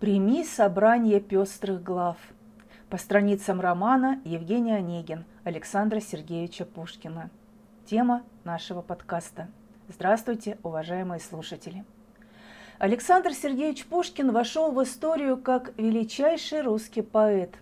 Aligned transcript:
Прими 0.00 0.44
собрание 0.44 1.20
пестрых 1.20 1.82
глав. 1.82 2.18
По 2.90 2.98
страницам 2.98 3.62
романа 3.62 4.20
Евгений 4.26 4.74
Онегин 4.74 5.24
Александра 5.42 6.00
Сергеевича 6.00 6.66
Пушкина. 6.66 7.30
Тема 7.86 8.22
нашего 8.44 8.82
подкаста. 8.82 9.48
Здравствуйте, 9.88 10.58
уважаемые 10.62 11.18
слушатели. 11.18 11.82
Александр 12.78 13.32
Сергеевич 13.32 13.86
Пушкин 13.86 14.32
вошел 14.32 14.70
в 14.70 14.82
историю 14.82 15.38
как 15.38 15.72
величайший 15.78 16.60
русский 16.60 17.00
поэт. 17.00 17.54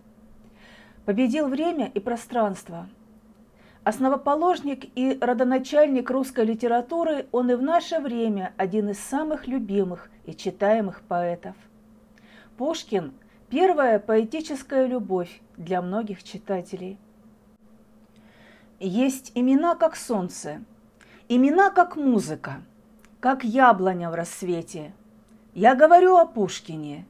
Победил 1.04 1.46
время 1.46 1.86
и 1.86 2.00
пространство. 2.00 2.88
Основоположник 3.84 4.86
и 4.98 5.16
родоначальник 5.20 6.10
русской 6.10 6.44
литературы, 6.44 7.28
он 7.30 7.52
и 7.52 7.54
в 7.54 7.62
наше 7.62 8.00
время 8.00 8.52
один 8.56 8.88
из 8.88 8.98
самых 8.98 9.46
любимых 9.46 10.10
и 10.24 10.34
читаемых 10.34 11.02
поэтов– 11.02 11.54
Пушкин– 12.56 13.14
первая 13.50 13.98
поэтическая 13.98 14.86
любовь 14.86 15.40
для 15.56 15.82
многих 15.82 16.22
читателей. 16.22 16.98
Есть 18.78 19.32
имена, 19.34 19.74
как 19.74 19.96
солнце, 19.96 20.62
имена, 21.28 21.70
как 21.70 21.96
музыка, 21.96 22.62
как 23.18 23.42
яблоня 23.42 24.08
в 24.08 24.14
рассвете. 24.14 24.92
Я 25.52 25.74
говорю 25.74 26.16
о 26.16 26.26
Пушкине, 26.26 27.06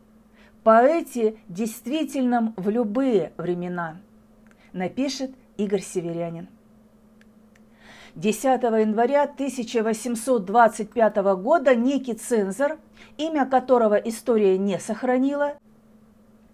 поэте 0.63 1.37
действительном 1.49 2.55
в 2.57 2.71
любые 2.71 3.35
времена, 3.37 3.99
напишет 4.73 5.31
Игорь 5.59 5.83
Северянин. 5.83 6.49
10 8.17 8.63
января 8.63 9.25
1825 9.25 11.17
года 11.37 11.75
некий 11.75 12.15
цензор, 12.15 12.79
имя 13.19 13.45
которого 13.45 13.97
история 13.97 14.57
не 14.57 14.79
сохранила, 14.79 15.55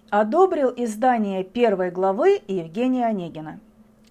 одобрил 0.09 0.73
издание 0.75 1.45
первой 1.45 1.91
главы 1.91 2.41
Евгения 2.49 3.05
Онегина. 3.05 3.61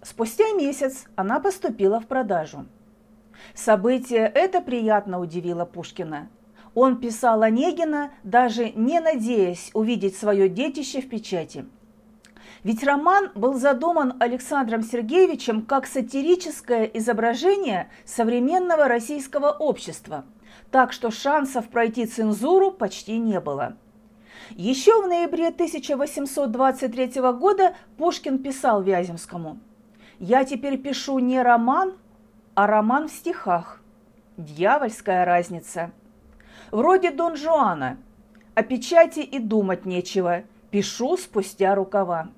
Спустя 0.03 0.53
месяц 0.53 1.05
она 1.15 1.39
поступила 1.39 1.99
в 1.99 2.05
продажу. 2.05 2.67
Событие 3.55 4.27
это 4.27 4.61
приятно 4.61 5.19
удивило 5.19 5.65
Пушкина. 5.65 6.29
Он 6.75 6.97
писал 6.97 7.41
Онегина, 7.41 8.11
даже 8.23 8.69
не 8.69 8.99
надеясь 8.99 9.71
увидеть 9.73 10.15
свое 10.15 10.49
детище 10.49 11.01
в 11.01 11.09
печати– 11.09 11.65
ведь 12.63 12.83
роман 12.83 13.31
был 13.35 13.53
задуман 13.53 14.15
Александром 14.19 14.83
Сергеевичем 14.83 15.61
как 15.61 15.87
сатирическое 15.87 16.85
изображение 16.85 17.89
современного 18.05 18.87
российского 18.87 19.51
общества, 19.51 20.25
так 20.71 20.91
что 20.91 21.11
шансов 21.11 21.69
пройти 21.69 22.05
цензуру 22.05 22.71
почти 22.71 23.17
не 23.17 23.39
было. 23.39 23.77
Еще 24.51 25.01
в 25.01 25.07
ноябре 25.07 25.49
1823 25.49 27.21
года 27.33 27.75
Пушкин 27.97 28.39
писал 28.39 28.81
Вяземскому 28.81 29.59
«Я 30.19 30.43
теперь 30.43 30.77
пишу 30.77 31.19
не 31.19 31.41
роман, 31.41 31.93
а 32.55 32.67
роман 32.67 33.07
в 33.07 33.11
стихах. 33.11 33.81
Дьявольская 34.37 35.23
разница. 35.23 35.91
Вроде 36.71 37.11
Дон 37.11 37.37
Жуана. 37.37 37.97
О 38.55 38.63
печати 38.63 39.19
и 39.19 39.39
думать 39.39 39.85
нечего. 39.85 40.43
Пишу 40.71 41.15
спустя 41.15 41.75
рукава». 41.75 42.29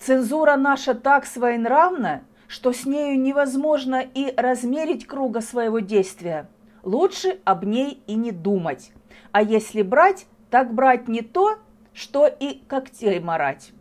Цензура 0.00 0.56
наша 0.56 0.94
так 0.94 1.26
своенравна, 1.26 2.22
что 2.48 2.72
с 2.72 2.84
нею 2.86 3.20
невозможно 3.20 4.02
и 4.02 4.32
размерить 4.36 5.06
круга 5.06 5.40
своего 5.40 5.80
действия. 5.80 6.48
Лучше 6.82 7.40
об 7.44 7.64
ней 7.64 8.02
и 8.06 8.14
не 8.14 8.30
думать. 8.30 8.92
А 9.32 9.42
если 9.42 9.82
брать, 9.82 10.26
так 10.50 10.72
брать 10.72 11.08
не 11.08 11.22
то, 11.22 11.58
что 11.92 12.26
и 12.26 12.60
когтей 12.68 13.18
марать. 13.18 13.72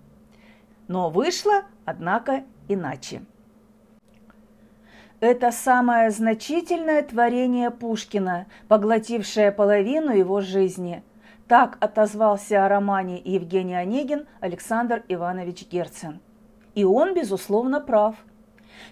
Но 0.87 1.09
вышло, 1.09 1.63
однако, 1.83 2.43
иначе. 2.67 3.21
Это 5.19 5.51
самое 5.51 6.09
значительное 6.11 7.01
творение 7.01 7.71
Пушкина, 7.71 8.47
поглотившее 8.67 9.51
половину 9.51 10.11
его 10.11 10.41
жизни– 10.41 11.03
так 11.47 11.77
отозвался 11.79 12.65
о 12.65 12.69
романе 12.69 13.21
Евгений 13.23 13.75
Онегин 13.75 14.25
Александр 14.39 15.03
Иванович 15.07 15.67
Герцен. 15.69 16.19
И 16.73 16.83
он, 16.83 17.13
безусловно, 17.13 17.79
прав. 17.79 18.15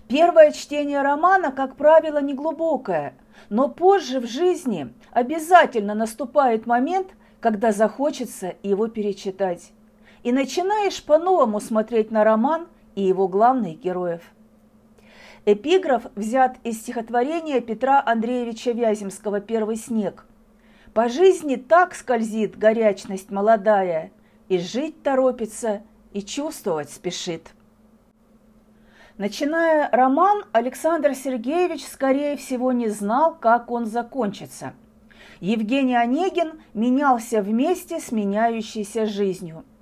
Первое 0.08 0.52
чтение 0.52 1.02
романа, 1.02 1.52
как 1.52 1.76
правило, 1.76 2.22
неглубокое, 2.22 3.16
но 3.50 3.68
позже 3.70 4.20
в 4.20 4.28
жизни 4.28 4.94
обязательно 5.12 5.94
наступает 5.96 6.66
момент, 6.66 7.08
когда 7.42 7.72
захочется 7.72 8.56
его 8.64 8.88
перечитать. 8.88 9.72
И 10.24 10.32
начинаешь 10.32 11.04
по-новому 11.04 11.60
смотреть 11.60 12.12
на 12.12 12.24
роман 12.24 12.68
и 12.96 13.02
его 13.02 13.28
главных 13.28 13.82
героев. 13.82 14.22
Эпиграф 15.46 16.04
взят 16.16 16.56
из 16.64 16.80
стихотворения 16.80 17.60
Петра 17.60 18.02
Андреевича 18.06 18.72
Вяземского 18.72 19.42
«Первый 19.42 19.76
снег», 19.76 20.26
по 20.94 21.10
жизни 21.10 21.56
так 21.56 21.96
скользит 21.96 22.58
горячность 22.58 23.32
молодая, 23.32 24.12
И 24.50 24.60
жить 24.60 25.02
торопится, 25.02 25.82
и 26.12 26.22
чувствовать 26.22 26.92
спешит. 26.92 27.54
Начиная 29.18 29.90
роман, 29.92 30.44
Александр 30.52 31.16
Сергеевич, 31.16 31.86
скорее 31.88 32.36
всего, 32.36 32.72
не 32.72 32.90
знал, 32.90 33.36
как 33.36 33.72
он 33.72 33.86
закончится. 33.86 34.74
Евгений 35.40 35.96
Онегин 35.96 36.62
менялся 36.74 37.42
вместе 37.42 38.00
с 38.00 38.12
меняющейся 38.12 39.06
жизнью– 39.06 39.64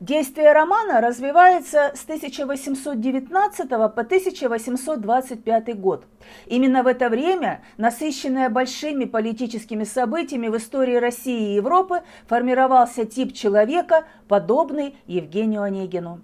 Действие 0.00 0.52
романа 0.52 1.00
развивается 1.00 1.92
с 1.94 2.04
1819 2.04 3.68
по 3.68 3.86
1825 3.86 5.80
год. 5.80 6.04
Именно 6.46 6.82
в 6.84 6.86
это 6.86 7.08
время, 7.08 7.62
насыщенное 7.78 8.48
большими 8.48 9.06
политическими 9.06 9.84
событиями 9.84 10.48
в 10.48 10.56
истории 10.56 10.96
России 10.96 11.52
и 11.52 11.54
Европы, 11.56 12.02
формировался 12.26 13.04
тип 13.04 13.32
человека, 13.34 14.04
подобный 14.28 14.96
Евгению 15.06 15.62
Онегину. 15.62 16.20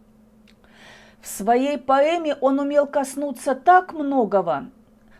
В 1.20 1.26
своей 1.26 1.78
поэме 1.78 2.36
он 2.40 2.60
умел 2.60 2.86
коснуться 2.86 3.54
так 3.54 3.92
многого, 3.92 4.66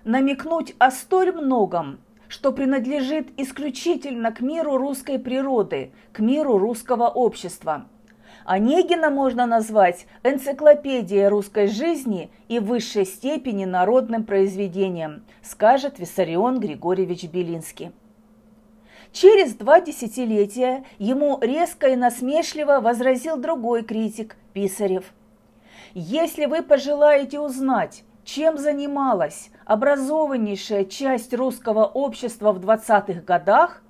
намекнуть 0.05 0.75
о 0.79 0.91
столь 0.91 1.33
многом, 1.33 1.99
что 2.29 2.53
принадлежит 2.53 3.29
исключительно 3.37 4.31
к 4.31 4.41
миру 4.41 4.77
русской 4.77 5.19
природы, 5.19 5.93
к 6.13 6.21
миру 6.21 6.59
русского 6.59 7.09
общества– 7.09 7.87
Онегина 8.45 9.09
можно 9.09 9.47
назвать 9.47 10.07
энциклопедией 10.23 11.29
русской 11.29 11.67
жизни 11.67 12.31
и 12.49 12.59
в 12.59 12.67
высшей 12.67 13.07
степени 13.07 13.65
народным 13.65 14.25
произведением, 14.25 15.25
скажет 15.43 15.99
Виссарион 15.99 16.61
Григорьевич 16.61 17.25
Белинский. 17.25 17.93
Через 19.13 19.55
два 19.55 19.81
десятилетия 19.81 20.85
ему 20.99 21.39
резко 21.41 21.89
и 21.89 21.97
насмешливо 21.97 22.81
возразил 22.81 23.39
другой 23.39 23.83
критик 23.83 24.37
Писарев. 24.53 25.05
«Если 25.95 26.45
вы 26.45 26.63
пожелаете 26.63 27.41
узнать, 27.41 28.05
чем 28.25 28.59
занималась 28.59 29.51
образованнейшая 29.65 30.85
часть 30.85 31.33
русского 31.33 31.87
общества 31.87 32.53
в 32.53 32.59
20-х 32.59 33.23
годах, 33.23 33.83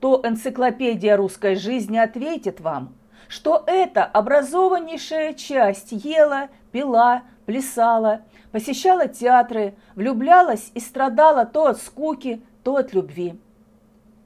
то 0.00 0.20
энциклопедия 0.24 1.16
русской 1.16 1.54
жизни 1.54 1.98
ответит 1.98 2.60
вам– 2.60 2.94
что 3.30 3.62
эта 3.68 4.04
образованнейшая 4.04 5.34
часть 5.34 5.92
ела, 5.92 6.48
пила, 6.72 7.22
плясала, 7.46 8.22
посещала 8.50 9.06
театры, 9.06 9.76
влюблялась 9.94 10.72
и 10.74 10.80
страдала 10.80 11.46
то 11.46 11.68
от 11.68 11.80
скуки, 11.80 12.42
то 12.64 12.74
от 12.74 12.92
любви. 12.92 13.38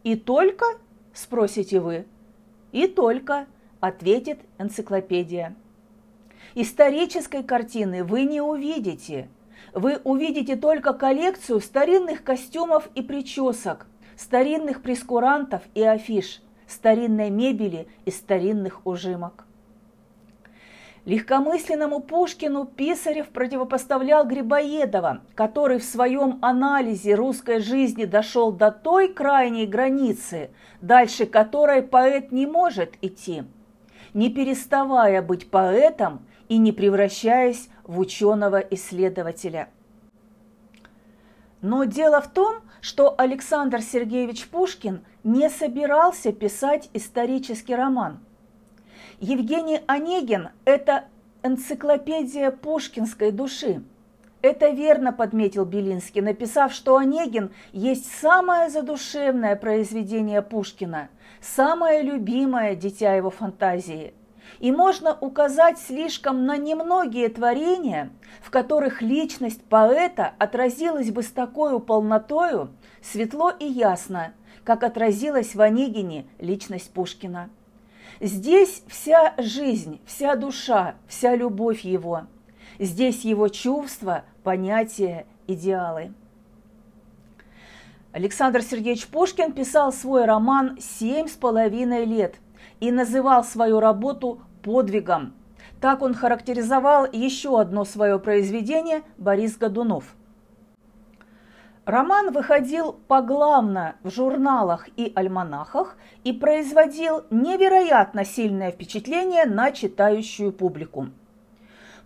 «И 0.05 0.17
только?»– 0.17 0.65
спросите 1.13 1.81
вы. 1.81 2.07
«И 2.73 2.87
только»,– 2.87 3.45
ответит 3.81 4.41
энциклопедия. 4.57 5.55
Исторической 6.55 7.43
картины 7.43 8.05
вы 8.05 8.25
не 8.25 8.41
увидите. 8.41 9.29
Вы 9.75 10.01
увидите 10.05 10.57
только 10.57 10.95
коллекцию 10.95 11.61
старинных 11.61 12.25
костюмов 12.25 12.89
и 12.95 13.03
причесок, 13.03 13.87
старинных 14.17 14.81
прескурантов 14.81 15.61
и 15.75 15.83
афиш– 15.83 16.41
старинной 16.67 17.31
мебели 17.31 17.89
и 18.05 18.11
старинных 18.11 18.87
ужимок. 18.87 19.45
Легкомысленному 21.05 22.01
Пушкину 22.01 22.65
Писарев 22.65 23.29
противопоставлял 23.29 24.27
Грибоедова, 24.27 25.21
который 25.35 25.79
в 25.79 25.85
своем 25.85 26.39
анализе 26.41 27.15
русской 27.15 27.61
жизни 27.61 28.07
дошел 28.07 28.51
до 28.53 28.71
той 28.71 29.13
крайней 29.13 29.67
границы, 29.67 30.51
дальше 30.81 31.27
которой 31.27 31.83
поэт 31.83 32.33
не 32.33 32.47
может 32.47 32.95
идти, 33.03 33.45
не 34.15 34.31
переставая 34.31 35.21
быть 35.21 35.51
поэтом 35.51 36.25
и 36.49 36.57
не 36.57 36.73
превращаясь 36.73 37.69
в 37.83 37.99
ученого-исследователя. 37.99 39.69
Но 41.61 41.85
дело 41.85 42.23
в 42.23 42.29
том, 42.29 42.57
что 42.81 43.15
Александр 43.17 43.83
Сергеевич 43.83 44.47
Пушкин 44.49 45.05
не 45.25 45.49
собирался 45.49 46.33
писать 46.33 46.91
исторический 46.93 47.75
роман. 47.75 48.21
Евгений 49.19 49.81
Онегин– 49.87 50.51
это 50.65 51.07
энциклопедия 51.43 52.51
пушкинской 52.51 53.33
души. 53.33 53.83
Это 54.43 54.69
верно 54.69 55.13
подметил 55.13 55.65
Белинский, 55.65 56.21
написав, 56.21 56.75
что 56.75 56.99
Онегин 56.99 57.51
есть 57.73 58.15
самое 58.21 58.69
задушевное 58.69 59.57
произведение 59.57 60.43
Пушкина, 60.43 61.09
самое 61.41 62.03
любимое 62.03 62.75
дитя 62.77 63.15
его 63.15 63.31
фантазии– 63.31 64.13
и 64.61 64.73
можно 64.73 65.17
указать 65.21 65.79
слишком 65.79 66.47
на 66.47 66.57
немногие 66.57 67.29
творения, 67.29 68.11
в 68.43 68.51
которых 68.51 69.03
личность 69.03 69.63
поэта 69.65 70.33
отразилась 70.39 71.11
бы 71.11 71.23
с 71.23 71.31
такой 71.31 71.79
полнотою, 71.81 72.71
светло 73.03 73.51
и 73.51 73.67
ясно, 73.67 74.33
как 74.65 74.83
отразилась 74.83 75.55
в 75.55 75.61
Онегине 75.61 76.27
личность 76.39 76.91
Пушкина. 76.93 77.51
Здесь 78.21 78.83
вся 78.89 79.35
жизнь, 79.39 80.01
вся 80.07 80.37
душа, 80.37 80.95
вся 81.07 81.37
любовь 81.37 81.81
его. 81.81 82.23
Здесь 82.79 83.25
его 83.25 83.49
чувства, 83.49 84.25
понятия, 84.43 85.27
идеалы. 85.47 86.13
Александр 88.13 88.63
Сергеевич 88.63 89.07
Пушкин 89.09 89.53
писал 89.53 89.93
свой 89.93 90.25
роман 90.25 90.79
«Семь 90.81 91.27
с 91.27 91.33
половиной 91.33 92.05
лет», 92.05 92.37
и 92.81 92.91
называл 92.91 93.45
свою 93.45 93.81
работу 93.81 94.41
подвигом. 94.63 95.35
Так 95.81 96.03
он 96.03 96.15
характеризовал 96.15 97.07
еще 97.11 97.61
одно 97.61 97.85
свое 97.85 98.19
произведение 98.19 99.03
Борис 99.19 99.57
Годунов. 99.57 100.15
Роман 101.87 102.33
выходил 102.33 102.97
поглавно 103.09 103.97
в 104.03 104.11
журналах 104.11 104.89
и 104.97 105.13
альманахах 105.15 105.97
и 106.25 106.33
производил 106.33 107.25
невероятно 107.31 108.25
сильное 108.25 108.71
впечатление 108.71 109.45
на 109.45 109.71
читающую 109.71 110.53
публику. 110.53 111.09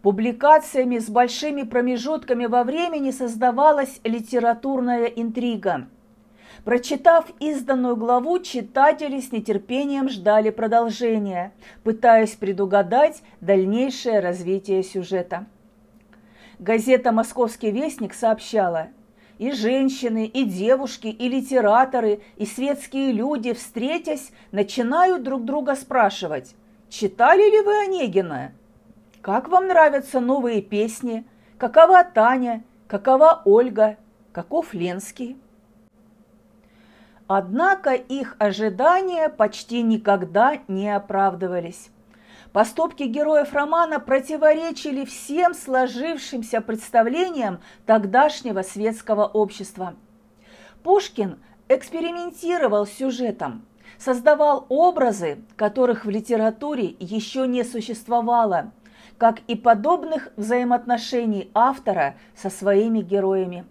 Публикациями 0.03 0.99
с 0.99 1.09
большими 1.09 1.63
промежутками 1.63 2.47
во 2.47 2.65
времени 2.65 3.11
создавалась 3.11 4.01
литературная 4.05 5.07
интрига– 5.07 5.87
Прочитав 6.65 7.27
изданную 7.41 7.97
главу, 7.97 8.39
читатели 8.41 9.21
с 9.21 9.33
нетерпением 9.33 10.09
ждали 10.09 10.51
продолжения, 10.51 11.53
пытаясь 11.85 12.33
предугадать 12.33 13.23
дальнейшее 13.41 14.21
развитие 14.21 14.83
сюжета. 14.83 15.47
Газета 16.59 17.13
«Московский 17.13 17.71
вестник» 17.71 18.13
сообщала, 18.13 18.89
и 19.39 19.53
женщины, 19.53 20.27
и 20.27 20.45
девушки, 20.45 21.07
и 21.07 21.29
литераторы, 21.29 22.21
и 22.37 22.45
светские 22.45 23.13
люди, 23.13 23.53
встретясь, 23.53 24.33
начинают 24.53 25.23
друг 25.23 25.45
друга 25.45 25.77
спрашивать, 25.77 26.55
читали 26.89 27.43
ли 27.51 27.61
вы 27.61 27.85
Онегина? 27.85 28.53
Как 29.23 29.49
вам 29.49 29.69
нравятся 29.69 30.21
новые 30.21 30.61
песни? 30.61 31.25
Какова 31.57 32.05
Таня? 32.05 32.65
Какова 32.87 33.43
Ольга? 33.45 33.97
Каков 34.33 34.75
Ленский? 34.75 35.37
Однако 37.27 37.93
их 37.93 38.37
ожидания 38.39 39.29
почти 39.29 39.83
никогда 39.83 40.59
не 40.67 40.89
оправдывались. 40.89 41.91
Поступки 42.53 43.03
героев 43.05 43.53
романа 43.53 44.01
противоречили 44.01 45.05
всем 45.05 45.55
сложившимся 45.55 46.61
представлениям 46.61 47.61
тогдашнего 47.87 48.63
светского 48.63 49.27
общества. 49.27 49.95
Пушкин 50.83 51.39
экспериментировал 51.69 52.87
с 52.87 52.93
сюжетом, 52.93 53.67
создавал 53.99 54.67
образы, 54.69 55.39
которых 55.57 56.05
в 56.05 56.11
литературе 56.11 56.97
еще 56.99 57.47
не 57.47 57.65
существовало, 57.65 58.73
как 59.19 59.41
и 59.47 59.55
подобных 59.55 60.31
взаимоотношений 60.37 61.51
автора 61.55 62.17
со 62.35 62.49
своими 62.49 63.01
героями 63.01 63.67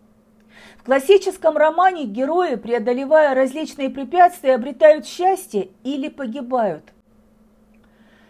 классическом 0.87 1.57
романе 1.57 2.05
герои, 2.05 2.55
преодолевая 2.55 3.35
различные 3.35 3.89
препятствия, 3.89 4.55
обретают 4.55 5.05
счастье 5.05 5.67
или 5.83 6.07
погибают. 6.07 6.93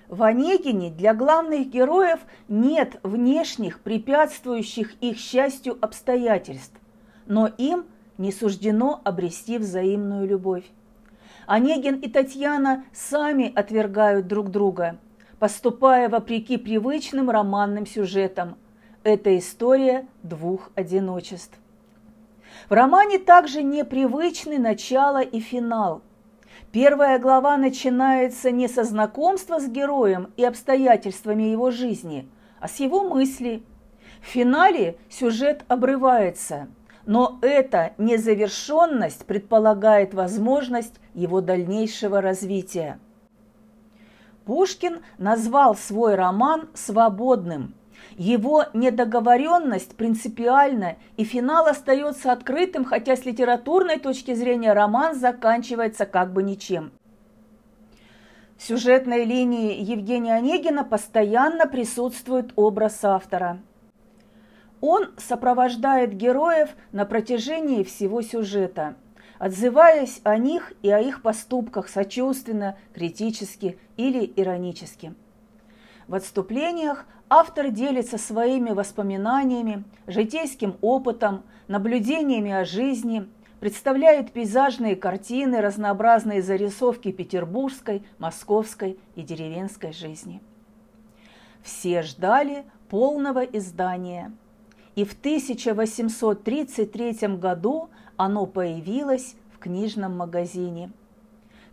В 0.10 0.24
Онегине 0.24 0.90
для 0.90 1.14
главных 1.14 1.68
героев 1.68 2.20
нет 2.48 2.98
внешних, 3.04 3.82
препятствующих 3.82 4.94
их 5.02 5.18
счастью 5.18 5.78
обстоятельств, 5.82 6.80
но 7.26 7.48
им 7.48 7.86
не 8.18 8.32
суждено 8.32 9.02
обрести 9.04 9.58
взаимную 9.58 10.26
любовь. 10.26 10.64
Онегин 11.46 11.96
и 12.00 12.10
Татьяна 12.10 12.86
сами 12.94 13.52
отвергают 13.54 14.28
друг 14.28 14.50
друга, 14.50 14.98
поступая 15.40 16.08
вопреки 16.08 16.58
привычным 16.58 17.30
романным 17.30 17.86
сюжетам. 17.86 18.58
Это 19.04 19.38
история 19.38 20.08
двух 20.24 20.72
одиночеств. 20.76 21.58
В 22.70 22.74
романе 22.74 23.20
также 23.20 23.62
непривычны 23.62 24.58
начало 24.58 25.22
и 25.22 25.40
финал. 25.40 26.02
Первая 26.80 27.18
глава 27.18 27.58
начинается 27.58 28.52
не 28.52 28.68
со 28.68 28.84
знакомства 28.84 29.60
с 29.60 29.68
героем 29.68 30.32
и 30.38 30.46
обстоятельствами 30.46 31.42
его 31.42 31.72
жизни, 31.72 32.30
а 32.60 32.68
с 32.68 32.76
его 32.76 33.10
мыслей. 33.10 33.66
В 34.22 34.28
финале 34.28 35.00
сюжет 35.10 35.66
обрывается, 35.70 36.68
но 37.08 37.40
эта 37.42 37.94
незавершенность 37.98 39.26
предполагает 39.26 40.14
возможность 40.14 40.94
его 41.16 41.42
дальнейшего 41.42 42.22
развития. 42.22 43.00
Пушкин 44.46 45.00
назвал 45.18 45.76
свой 45.76 46.14
роман 46.14 46.70
«свободным», 46.76 47.74
его 48.18 48.66
недоговоренность 48.74 49.96
принципиальна, 49.96 50.96
и 51.18 51.24
финал 51.24 51.68
остается 51.68 52.32
открытым, 52.32 52.86
хотя 52.86 53.16
с 53.16 53.26
литературной 53.26 54.00
точки 54.00 54.34
зрения 54.34 54.74
роман 54.74 55.16
заканчивается 55.16 56.06
как 56.06 56.34
бы 56.34 56.44
ничем. 56.44 56.92
В 58.58 58.64
сюжетной 58.64 59.24
линии 59.24 59.80
Евгения 59.80 60.34
Онегина 60.34 60.84
постоянно 60.84 61.68
присутствует 61.68 62.54
образ 62.56 63.04
автора. 63.04 63.60
Он 64.82 65.10
сопровождает 65.18 66.14
героев 66.14 66.70
на 66.92 67.06
протяжении 67.06 67.84
всего 67.84 68.22
сюжета, 68.22 68.96
отзываясь 69.38 70.22
о 70.24 70.38
них 70.38 70.74
и 70.82 70.90
о 70.90 71.00
их 71.00 71.22
поступках 71.22 71.88
сочувственно, 71.88 72.78
критически 72.94 73.78
или 73.96 74.32
иронически. 74.36 75.14
В 76.08 76.16
отступлениях 76.16 77.06
автор 77.30 77.70
делится 77.70 78.18
своими 78.18 78.72
воспоминаниями, 78.72 79.84
житейским 80.08 80.78
опытом, 80.82 81.44
наблюдениями 81.68 82.52
о 82.52 82.64
жизни, 82.64 83.28
представляет 83.60 84.32
пейзажные 84.32 84.96
картины, 84.96 85.60
разнообразные 85.60 86.42
зарисовки 86.42 87.12
петербургской, 87.12 88.06
московской 88.20 88.98
и 89.16 89.22
деревенской 89.22 89.92
жизни. 89.92 90.42
Все 91.62 92.04
ждали 92.04 92.64
полного 92.88 93.44
издания, 93.44 94.32
и 94.96 95.04
в 95.04 95.12
1833 95.12 97.36
году 97.36 97.90
оно 98.16 98.46
появилось 98.46 99.36
в 99.54 99.60
книжном 99.60 100.18
магазине– 100.18 100.90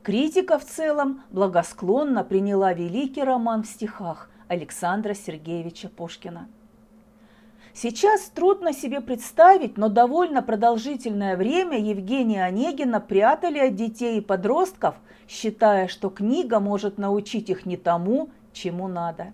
Критика 0.05 0.59
в 0.59 0.67
целом 0.67 1.23
благосклонно 1.31 2.25
приняла 2.25 2.75
великий 2.75 3.23
роман 3.25 3.63
в 3.63 3.67
стихах 3.67 4.29
Александра 4.49 5.15
Сергеевича 5.15 5.89
Пушкина. 5.89 6.47
Сейчас 7.73 8.29
трудно 8.29 8.75
себе 8.75 9.01
представить, 9.01 9.79
но 9.79 9.89
довольно 9.89 10.43
продолжительное 10.43 11.39
время 11.39 11.79
Евгения 11.79 12.45
Онегина 12.45 13.01
прятали 13.01 13.59
от 13.59 13.77
детей 13.77 14.19
и 14.19 14.21
подростков, 14.21 14.95
считая, 15.27 15.89
что 15.89 16.11
книга 16.11 16.61
может 16.61 16.99
научить 16.99 17.49
их 17.49 17.65
не 17.65 17.79
тому, 17.79 18.29
чему 18.53 18.89
надо. 18.89 19.33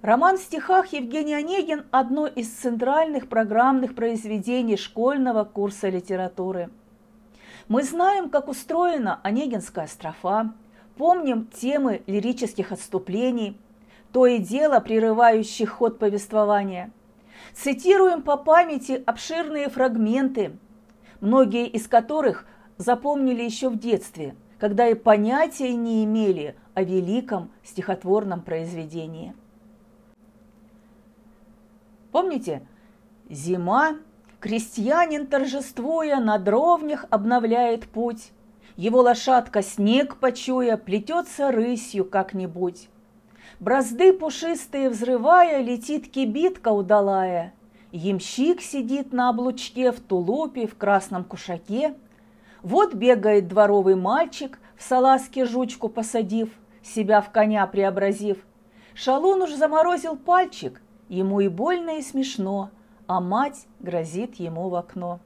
Роман 0.00 0.38
в 0.38 0.42
стихах 0.42 0.92
Евгений 0.92 1.34
Онегин– 1.34 1.86
одно 1.90 2.28
из 2.28 2.48
центральных 2.52 3.28
программных 3.28 3.96
произведений 3.96 4.76
школьного 4.76 5.42
курса 5.42 5.88
литературы– 5.88 6.70
мы 7.68 7.82
знаем, 7.82 8.30
как 8.30 8.48
устроена 8.48 9.20
Онегинская 9.22 9.86
строфа, 9.86 10.52
помним 10.96 11.46
темы 11.46 12.02
лирических 12.06 12.72
отступлений, 12.72 13.58
то 14.12 14.26
и 14.26 14.38
дело 14.38 14.80
прерывающих 14.80 15.70
ход 15.70 15.98
повествования. 15.98 16.92
Цитируем 17.54 18.22
по 18.22 18.36
памяти 18.36 19.02
обширные 19.04 19.68
фрагменты, 19.68 20.56
многие 21.20 21.66
из 21.66 21.88
которых 21.88 22.46
запомнили 22.78 23.42
еще 23.42 23.68
в 23.68 23.78
детстве, 23.78 24.36
когда 24.58 24.88
и 24.88 24.94
понятия 24.94 25.74
не 25.74 26.04
имели 26.04 26.56
о 26.74 26.82
великом 26.82 27.50
стихотворном 27.64 28.42
произведении. 28.42 29.34
Помните, 32.12 32.66
зима, 33.28 33.98
Крестьянин, 34.40 35.26
торжествуя, 35.26 36.20
на 36.20 36.38
дровнях 36.38 37.06
обновляет 37.10 37.88
путь. 37.88 38.32
Его 38.76 39.00
лошадка 39.00 39.62
снег 39.62 40.16
почуя, 40.18 40.76
плетется 40.76 41.50
рысью 41.50 42.04
как-нибудь. 42.04 42.88
Бразды 43.60 44.12
пушистые 44.12 44.90
взрывая, 44.90 45.62
летит 45.62 46.10
кибитка 46.10 46.68
удалая. 46.68 47.54
Ямщик 47.90 48.60
сидит 48.60 49.14
на 49.14 49.30
облучке 49.30 49.90
в 49.90 50.00
тулупе, 50.00 50.66
в 50.66 50.76
красном 50.76 51.24
кушаке. 51.24 51.94
Вот 52.62 52.92
бегает 52.94 53.48
дворовый 53.48 53.94
мальчик, 53.94 54.58
в 54.76 54.82
салазке 54.82 55.46
жучку 55.46 55.88
посадив, 55.88 56.50
себя 56.82 57.22
в 57.22 57.30
коня 57.30 57.66
преобразив. 57.66 58.44
Шалун 58.92 59.40
уж 59.40 59.54
заморозил 59.54 60.16
пальчик, 60.16 60.82
ему 61.08 61.40
и 61.40 61.48
больно, 61.48 61.98
и 61.98 62.02
смешно, 62.02 62.70
а 63.06 63.20
мать 63.20 63.66
грозит 63.80 64.36
ему 64.36 64.68
в 64.68 64.74
окно. 64.74 65.20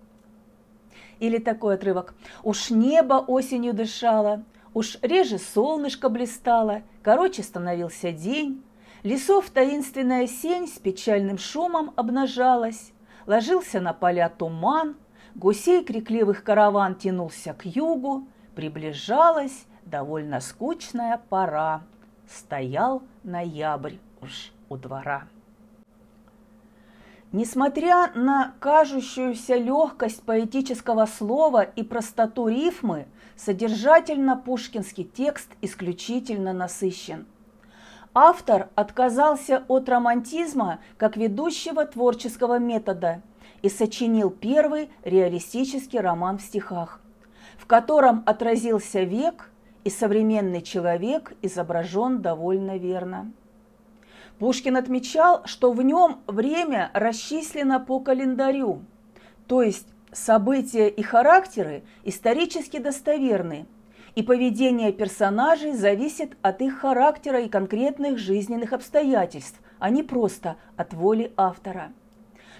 Или 1.18 1.38
такой 1.38 1.74
отрывок. 1.74 2.14
Уж 2.42 2.70
небо 2.70 3.14
осенью 3.14 3.74
дышало, 3.74 4.44
уж 4.74 4.98
реже 5.02 5.38
солнышко 5.38 6.08
блистало, 6.08 6.82
короче 7.02 7.42
становился 7.42 8.12
день. 8.12 8.62
Лесов 9.02 9.50
таинственная 9.50 10.26
сень 10.26 10.68
с 10.68 10.78
печальным 10.78 11.38
шумом 11.38 11.92
обнажалась, 11.96 12.92
ложился 13.26 13.80
на 13.80 13.94
поля 13.94 14.28
туман, 14.28 14.96
гусей 15.34 15.82
крикливых 15.84 16.44
караван 16.44 16.94
тянулся 16.94 17.54
к 17.54 17.64
югу, 17.64 18.26
приближалась 18.54 19.64
довольно 19.86 20.40
скучная 20.40 21.20
пора. 21.28 21.82
Стоял 22.28 23.02
ноябрь 23.24 23.96
уж 24.20 24.52
у 24.68 24.76
двора. 24.76 25.24
Несмотря 27.32 28.10
на 28.16 28.54
кажущуюся 28.58 29.54
легкость 29.54 30.22
поэтического 30.24 31.06
слова 31.06 31.62
и 31.62 31.84
простоту 31.84 32.48
рифмы, 32.48 33.06
содержательно-пушкинский 33.36 35.04
текст 35.04 35.48
исключительно 35.62 36.52
насыщен. 36.52 37.26
Автор 38.14 38.68
отказался 38.74 39.64
от 39.68 39.88
романтизма 39.88 40.80
как 40.98 41.16
ведущего 41.16 41.86
творческого 41.86 42.58
метода 42.58 43.22
и 43.62 43.68
сочинил 43.68 44.30
первый 44.30 44.90
реалистический 45.04 46.00
роман 46.00 46.38
в 46.38 46.42
стихах, 46.42 47.00
в 47.58 47.66
котором 47.66 48.24
отразился 48.26 49.02
век 49.02 49.50
и 49.84 49.90
современный 49.90 50.62
человек 50.62 51.34
изображен 51.42 52.22
довольно 52.22 52.76
верно. 52.76 53.30
Пушкин 54.40 54.78
отмечал, 54.78 55.42
что 55.44 55.70
в 55.70 55.82
нем 55.82 56.22
время 56.26 56.90
расчислено 56.94 57.78
по 57.78 58.00
календарю, 58.00 58.80
то 59.46 59.60
есть 59.60 59.86
события 60.12 60.88
и 60.88 61.02
характеры 61.02 61.82
исторически 62.04 62.78
достоверны, 62.78 63.66
и 64.14 64.22
поведение 64.22 64.92
персонажей 64.92 65.74
зависит 65.74 66.38
от 66.40 66.62
их 66.62 66.78
характера 66.78 67.42
и 67.42 67.50
конкретных 67.50 68.18
жизненных 68.18 68.72
обстоятельств, 68.72 69.60
а 69.78 69.90
не 69.90 70.02
просто 70.02 70.56
от 70.74 70.94
воли 70.94 71.34
автора– 71.36 71.92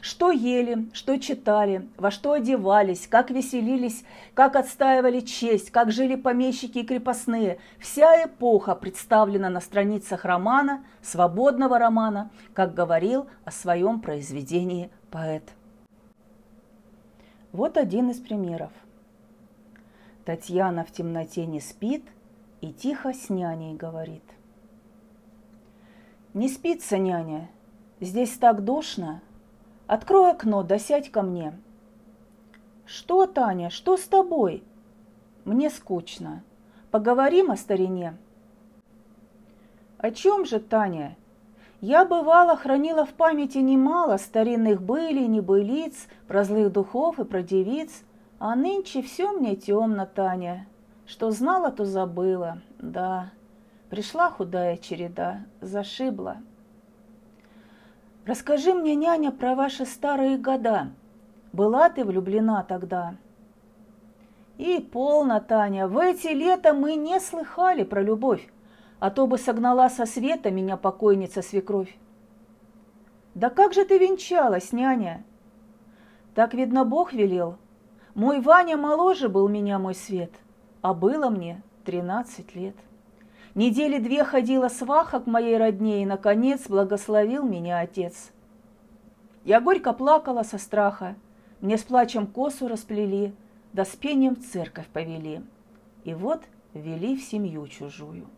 что 0.01 0.31
ели, 0.31 0.89
что 0.93 1.19
читали, 1.19 1.89
во 1.97 2.11
что 2.11 2.33
одевались, 2.33 3.07
как 3.07 3.31
веселились, 3.31 4.05
как 4.35 4.57
отстаивали 4.57 5.21
честь, 5.21 5.71
как 5.71 5.93
жили 5.93 6.15
помещики 6.15 6.79
и 6.79 6.87
крепостные. 6.87 7.59
Вся 7.79 8.25
эпоха 8.25 8.75
представлена 8.75 9.51
на 9.51 9.61
страницах 9.61 10.25
романа, 10.25 10.85
свободного 11.03 11.79
романа, 11.79 12.31
как 12.55 12.75
говорил 12.75 13.27
о 13.45 13.51
своем 13.51 14.01
произведении 14.01 14.91
поэт. 15.11 15.45
Вот 17.53 17.77
один 17.77 18.11
из 18.11 18.21
примеров. 18.21 18.71
Татьяна 20.25 20.85
в 20.85 20.93
темноте 20.93 21.47
не 21.47 21.61
спит 21.61 22.05
и 22.61 22.73
тихо 22.73 23.13
с 23.13 23.29
няней 23.31 23.75
говорит. 23.75 24.23
«Не 26.33 26.49
спится, 26.49 26.97
няня, 26.97 27.51
здесь 27.99 28.39
так 28.39 28.63
душно, 28.65 29.21
Открой 29.91 30.31
окно, 30.31 30.63
да 30.63 30.79
сядь 30.79 31.11
ко 31.11 31.21
мне. 31.21 31.53
Что, 32.87 33.27
Таня, 33.27 33.71
что 33.71 33.97
с 33.97 34.03
тобой? 34.03 34.63
Мне 35.45 35.69
скучно. 35.69 36.45
Поговорим 36.93 37.51
о 37.51 37.57
старине. 37.57 38.17
О 39.99 40.13
чем 40.13 40.47
же, 40.47 40.61
Таня? 40.61 41.17
Я, 41.81 42.05
бывало, 42.05 42.57
хранила 42.57 43.05
в 43.05 43.15
памяти 43.15 43.59
немало 43.59 44.17
старинных 44.19 44.81
былей, 44.81 45.27
небылиц, 45.27 46.07
про 46.29 46.45
злых 46.45 46.71
духов 46.71 47.19
и 47.19 47.25
про 47.25 47.43
девиц, 47.43 48.05
а 48.39 48.55
нынче 48.55 49.03
все 49.03 49.33
мне 49.33 49.57
темно, 49.57 50.07
Таня. 50.07 50.69
Что 51.05 51.33
знала, 51.33 51.73
то 51.73 51.85
забыла, 51.85 52.59
да. 52.79 53.31
Пришла 53.89 54.31
худая 54.31 54.77
череда, 54.77 55.41
зашибла. 55.61 56.37
Расскажи 58.27 58.75
мне, 58.75 58.95
няня, 58.95 59.31
про 59.31 59.55
ваши 59.55 59.87
старые 59.87 60.37
года. 60.37 60.91
Была 61.53 61.89
ты 61.89 62.05
влюблена 62.05 62.63
тогда? 62.63 63.17
И 64.59 64.79
полно, 64.79 65.41
Таня, 65.41 65.89
в 65.89 65.99
эти 65.99 66.29
лета 66.29 66.75
мы 66.75 66.97
не 66.97 67.19
слыхали 67.19 67.83
про 67.83 68.03
любовь, 68.03 68.47
а 68.99 69.11
то 69.11 69.27
бы 69.27 69.39
согнала 69.39 69.89
со 69.89 70.05
света 70.05 70.51
меня 70.51 70.77
покойница 70.77 71.41
свекровь. 71.41 71.97
Да 73.35 73.49
как 73.49 73.73
же 73.73 73.87
ты 73.87 73.99
венчалась, 73.99 74.73
няня? 74.73 75.25
Так, 76.35 76.53
видно, 76.53 76.85
Бог 76.85 77.15
велел. 77.15 77.57
Мой 78.15 78.41
Ваня 78.41 78.77
моложе 78.77 79.29
был 79.29 79.49
меня, 79.49 79.79
мой 79.79 79.95
свет, 79.95 80.33
а 80.83 80.93
было 80.93 81.31
мне 81.31 81.63
тринадцать 81.85 82.55
лет. 82.55 82.77
Недели 83.61 83.99
две 83.99 84.25
ходила 84.25 84.69
сваха 84.69 85.21
к 85.21 85.27
моей 85.27 85.59
родне, 85.59 86.03
и, 86.03 86.07
наконец, 86.07 86.67
благословил 86.67 87.43
меня 87.45 87.81
отец. 87.81 88.31
Я 89.45 89.61
горько 89.61 89.93
плакала 89.93 90.45
со 90.45 90.57
страха, 90.57 91.15
мне 91.61 91.77
с 91.77 91.83
плачем 91.83 92.27
косу 92.27 92.69
расплели, 92.69 93.35
да 93.75 93.85
с 93.85 93.89
пением 93.89 94.37
в 94.37 94.51
церковь 94.51 94.87
повели. 94.87 95.43
И 96.05 96.15
вот 96.15 96.43
вели 96.73 97.15
в 97.19 97.23
семью 97.23 97.69
чужую. 97.69 98.29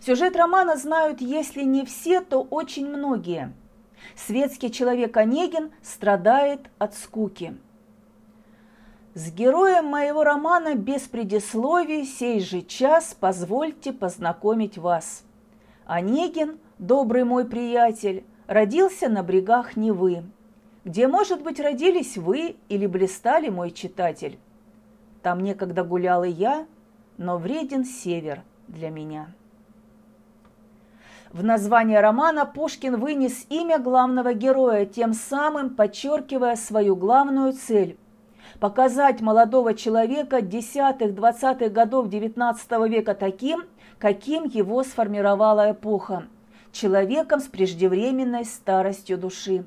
Сюжет 0.00 0.36
романа 0.36 0.76
знают, 0.76 1.22
если 1.22 1.62
не 1.62 1.86
все, 1.86 2.20
то 2.20 2.42
очень 2.42 2.86
многие. 2.86 3.54
Светский 4.16 4.70
человек 4.70 5.16
Онегин 5.16 5.70
страдает 5.80 6.60
от 6.76 6.94
скуки– 6.94 7.56
с 9.18 9.32
героем 9.32 9.86
моего 9.86 10.22
романа 10.22 10.76
без 10.76 11.02
предисловий 11.02 12.04
сей 12.04 12.38
же 12.38 12.62
час 12.62 13.16
позвольте 13.18 13.92
познакомить 13.92 14.78
вас. 14.78 15.24
Онегин, 15.86 16.60
добрый 16.78 17.24
мой 17.24 17.44
приятель, 17.44 18.24
родился 18.46 19.08
на 19.08 19.24
брегах 19.24 19.76
Невы, 19.76 20.22
где, 20.84 21.08
может 21.08 21.42
быть, 21.42 21.58
родились 21.58 22.16
вы 22.16 22.54
или 22.68 22.86
блистали 22.86 23.48
мой 23.48 23.72
читатель. 23.72 24.38
Там 25.20 25.42
некогда 25.42 25.82
гулял 25.82 26.22
и 26.22 26.30
я, 26.30 26.66
но 27.16 27.38
вреден 27.38 27.84
север 27.84 28.42
для 28.68 28.88
меня. 28.88 29.34
В 31.32 31.42
название 31.42 32.00
романа 32.00 32.46
Пушкин 32.46 33.00
вынес 33.00 33.46
имя 33.48 33.80
главного 33.80 34.32
героя, 34.32 34.86
тем 34.86 35.12
самым 35.12 35.70
подчеркивая 35.70 36.54
свою 36.54 36.94
главную 36.94 37.52
цель 37.54 37.98
показать 38.60 39.20
молодого 39.20 39.74
человека 39.74 40.42
десятых-двадцатых 40.42 41.72
годов 41.72 42.08
XIX 42.08 42.88
века 42.88 43.14
таким, 43.14 43.64
каким 43.98 44.44
его 44.44 44.82
сформировала 44.82 45.72
эпоха– 45.72 46.26
человеком 46.72 47.40
с 47.40 47.44
преждевременной 47.44 48.44
старостью 48.44 49.18
души. 49.18 49.64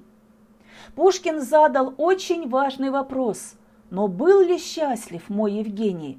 Пушкин 0.96 1.42
задал 1.42 1.94
очень 1.98 2.48
важный 2.48 2.90
вопрос– 2.90 3.56
но 3.92 4.08
был 4.08 4.42
ли 4.42 4.58
счастлив 4.58 5.30
мой 5.30 5.52
Евгений? 5.54 6.18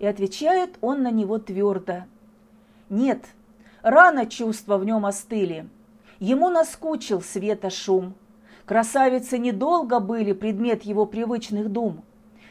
И 0.00 0.06
отвечает 0.06 0.76
он 0.80 1.02
на 1.02 1.10
него 1.10 1.38
твердо. 1.38 2.04
Нет, 2.88 3.26
рано 3.82 4.26
чувства 4.26 4.78
в 4.78 4.84
нем 4.84 5.06
остыли. 5.06 5.68
Ему 6.18 6.48
наскучил 6.48 7.20
света 7.20 7.70
шум– 7.70 8.14
Красавицы 8.66 9.38
недолго 9.38 10.00
были 10.00 10.32
предмет 10.32 10.84
его 10.84 11.04
привычных 11.04 11.70
дум. 11.70 12.02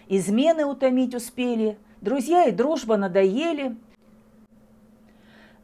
Измены 0.07 0.65
утомить 0.65 1.15
успели, 1.15 1.77
друзья 2.01 2.45
и 2.45 2.51
дружба 2.51 2.97
надоели. 2.97 3.75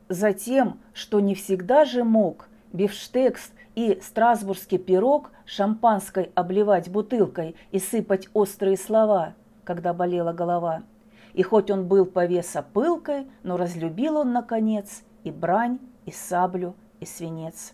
Затем, 0.07 0.79
что 0.93 1.19
не 1.19 1.35
всегда 1.35 1.85
же 1.85 2.03
мог 2.03 2.47
бифштекс 2.73 3.51
и 3.75 3.99
страсбургский 4.01 4.79
пирог 4.79 5.31
шампанской 5.45 6.31
обливать 6.33 6.89
бутылкой 6.89 7.55
и 7.71 7.77
сыпать 7.77 8.27
острые 8.33 8.77
слова, 8.77 9.35
когда 9.63 9.93
болела 9.93 10.33
голова. 10.33 10.81
И 11.33 11.43
хоть 11.43 11.69
он 11.69 11.87
был 11.87 12.07
повеса 12.07 12.63
пылкой, 12.63 13.27
но 13.43 13.55
разлюбил 13.55 14.17
он, 14.17 14.33
наконец, 14.33 15.03
и 15.23 15.29
брань, 15.29 15.77
и 16.05 16.11
саблю, 16.11 16.73
и 16.99 17.05
свинец. 17.05 17.73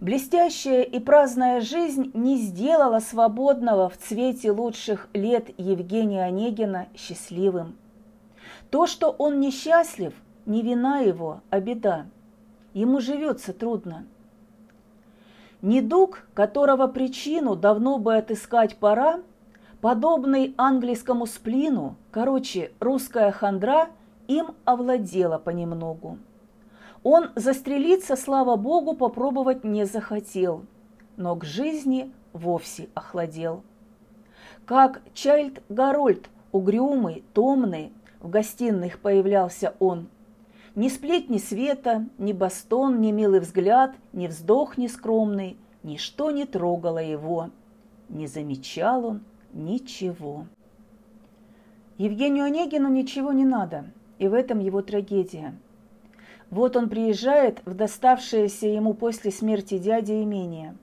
Блестящая 0.00 0.82
и 0.82 1.00
праздная 1.00 1.60
жизнь 1.60 2.12
не 2.14 2.36
сделала 2.36 3.00
свободного 3.00 3.88
в 3.88 3.96
цвете 3.98 4.52
лучших 4.52 5.08
лет 5.12 5.48
Евгения 5.58 6.22
Онегина 6.22 6.86
счастливым. 6.94 7.76
То, 8.70 8.86
что 8.86 9.10
он 9.10 9.40
несчастлив, 9.40 10.12
не 10.46 10.62
вина 10.62 11.00
его, 11.00 11.40
а 11.50 11.58
беда. 11.58 12.06
Ему 12.74 13.00
живется 13.00 13.52
трудно. 13.52 14.06
Недуг, 15.62 16.28
которого 16.32 16.86
причину 16.86 17.56
давно 17.56 17.98
бы 17.98 18.16
отыскать 18.16 18.76
пора, 18.76 19.18
подобный 19.80 20.54
английскому 20.56 21.26
сплину, 21.26 21.96
короче, 22.12 22.70
русская 22.78 23.32
хандра, 23.32 23.88
им 24.28 24.54
овладела 24.64 25.38
понемногу. 25.38 26.18
Он 27.02 27.30
застрелиться, 27.36 28.16
слава 28.16 28.56
богу, 28.56 28.94
попробовать 28.94 29.64
не 29.64 29.84
захотел, 29.86 30.64
но 31.16 31.36
к 31.36 31.44
жизни 31.44 32.12
вовсе 32.32 32.88
охладел. 32.94 33.62
Как 34.66 35.00
Чайльд 35.14 35.62
Гарольд, 35.68 36.28
угрюмый, 36.52 37.24
томный, 37.34 37.92
в 38.20 38.28
гостиных 38.28 38.98
появлялся 38.98 39.74
он. 39.78 40.08
Ни 40.74 40.88
сплетни 40.88 41.38
света, 41.38 42.06
ни 42.18 42.32
бастон, 42.32 43.00
ни 43.00 43.10
милый 43.10 43.40
взгляд, 43.40 43.94
ни 44.12 44.26
вздох 44.26 44.76
нескромный, 44.76 45.56
ничто 45.82 46.30
не 46.30 46.44
трогало 46.44 46.98
его. 46.98 47.50
Не 48.08 48.26
замечал 48.26 49.06
он 49.06 49.20
ничего. 49.52 50.46
Евгению 51.96 52.44
Онегину 52.44 52.88
ничего 52.88 53.32
не 53.32 53.44
надо, 53.44 53.86
и 54.18 54.28
в 54.28 54.34
этом 54.34 54.58
его 54.58 54.82
трагедия– 54.82 55.54
вот 56.50 56.76
он 56.76 56.88
приезжает 56.88 57.60
в 57.66 57.74
доставшееся 57.74 58.66
ему 58.66 58.94
после 58.94 59.30
смерти 59.30 59.78
дяди 59.78 60.22
имение. 60.22 60.76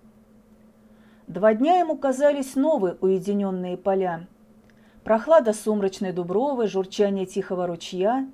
Два 1.28 1.56
дня 1.56 1.80
ему 1.80 1.98
казались 1.98 2.56
новые 2.56 2.98
уединенные 3.02 3.78
поля. 3.78 4.28
Прохлада 5.04 5.54
сумрачной 5.54 6.12
дубровы, 6.12 6.68
журчание 6.68 7.26
тихого 7.26 7.66
ручья. 7.66 8.28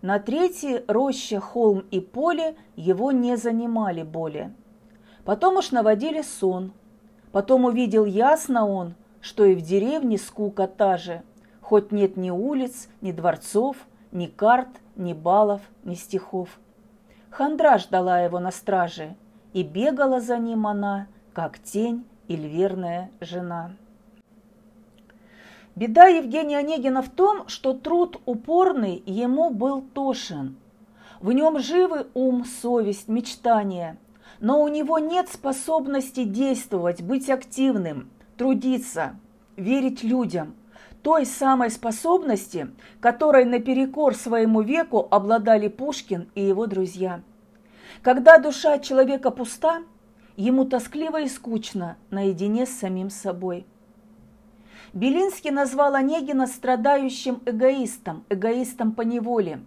На 0.00 0.18
третьей 0.18 0.82
роща, 0.88 1.40
холм 1.40 1.84
и 1.90 2.00
поле 2.00 2.56
его 2.74 3.12
не 3.12 3.36
занимали 3.36 4.02
более. 4.02 4.54
Потом 5.24 5.56
уж 5.56 5.70
наводили 5.70 6.22
сон. 6.22 6.72
Потом 7.32 7.66
увидел 7.66 8.04
ясно 8.04 8.66
он, 8.66 8.94
что 9.20 9.44
и 9.44 9.54
в 9.54 9.62
деревне 9.62 10.18
скука 10.18 10.66
та 10.66 10.98
же, 10.98 11.22
хоть 11.60 11.92
нет 11.92 12.16
ни 12.16 12.30
улиц, 12.30 12.88
ни 13.00 13.12
дворцов, 13.12 13.76
ни 14.12 14.26
карт, 14.26 14.68
ни 14.96 15.12
балов, 15.12 15.62
ни 15.84 15.94
стихов. 15.94 16.48
Хандра 17.30 17.78
ждала 17.78 18.20
его 18.20 18.38
на 18.38 18.50
страже, 18.50 19.16
и 19.52 19.62
бегала 19.62 20.20
за 20.20 20.38
ним 20.38 20.66
она, 20.66 21.06
как 21.32 21.58
тень 21.58 22.04
или 22.28 22.46
верная 22.46 23.10
жена. 23.20 23.72
Беда 25.74 26.04
Евгения 26.04 26.58
Онегина 26.58 27.00
в 27.00 27.08
том, 27.08 27.48
что 27.48 27.72
труд 27.72 28.20
упорный 28.26 29.02
ему 29.06 29.48
был 29.48 29.80
тошен. 29.80 30.56
В 31.20 31.32
нем 31.32 31.58
живы 31.58 32.06
ум, 32.12 32.44
совесть, 32.44 33.08
мечтания, 33.08 33.96
но 34.40 34.62
у 34.62 34.68
него 34.68 34.98
нет 34.98 35.30
способности 35.30 36.24
действовать, 36.24 37.00
быть 37.00 37.30
активным, 37.30 38.10
трудиться, 38.36 39.16
верить 39.56 40.02
людям, 40.02 40.54
той 41.02 41.26
самой 41.26 41.70
способности, 41.70 42.70
которой 43.00 43.44
наперекор 43.44 44.14
своему 44.14 44.62
веку 44.62 45.08
обладали 45.10 45.68
Пушкин 45.68 46.28
и 46.34 46.42
его 46.42 46.66
друзья. 46.66 47.22
Когда 48.02 48.38
душа 48.38 48.78
человека 48.78 49.30
пуста, 49.30 49.82
ему 50.36 50.64
тоскливо 50.64 51.20
и 51.22 51.28
скучно 51.28 51.96
наедине 52.10 52.66
с 52.66 52.70
самим 52.70 53.10
собой. 53.10 53.66
Белинский 54.92 55.50
назвал 55.50 55.94
Онегина 55.94 56.46
страдающим 56.46 57.40
эгоистом, 57.46 58.24
эгоистом 58.28 58.92
по 58.92 59.02
неволе, 59.02 59.60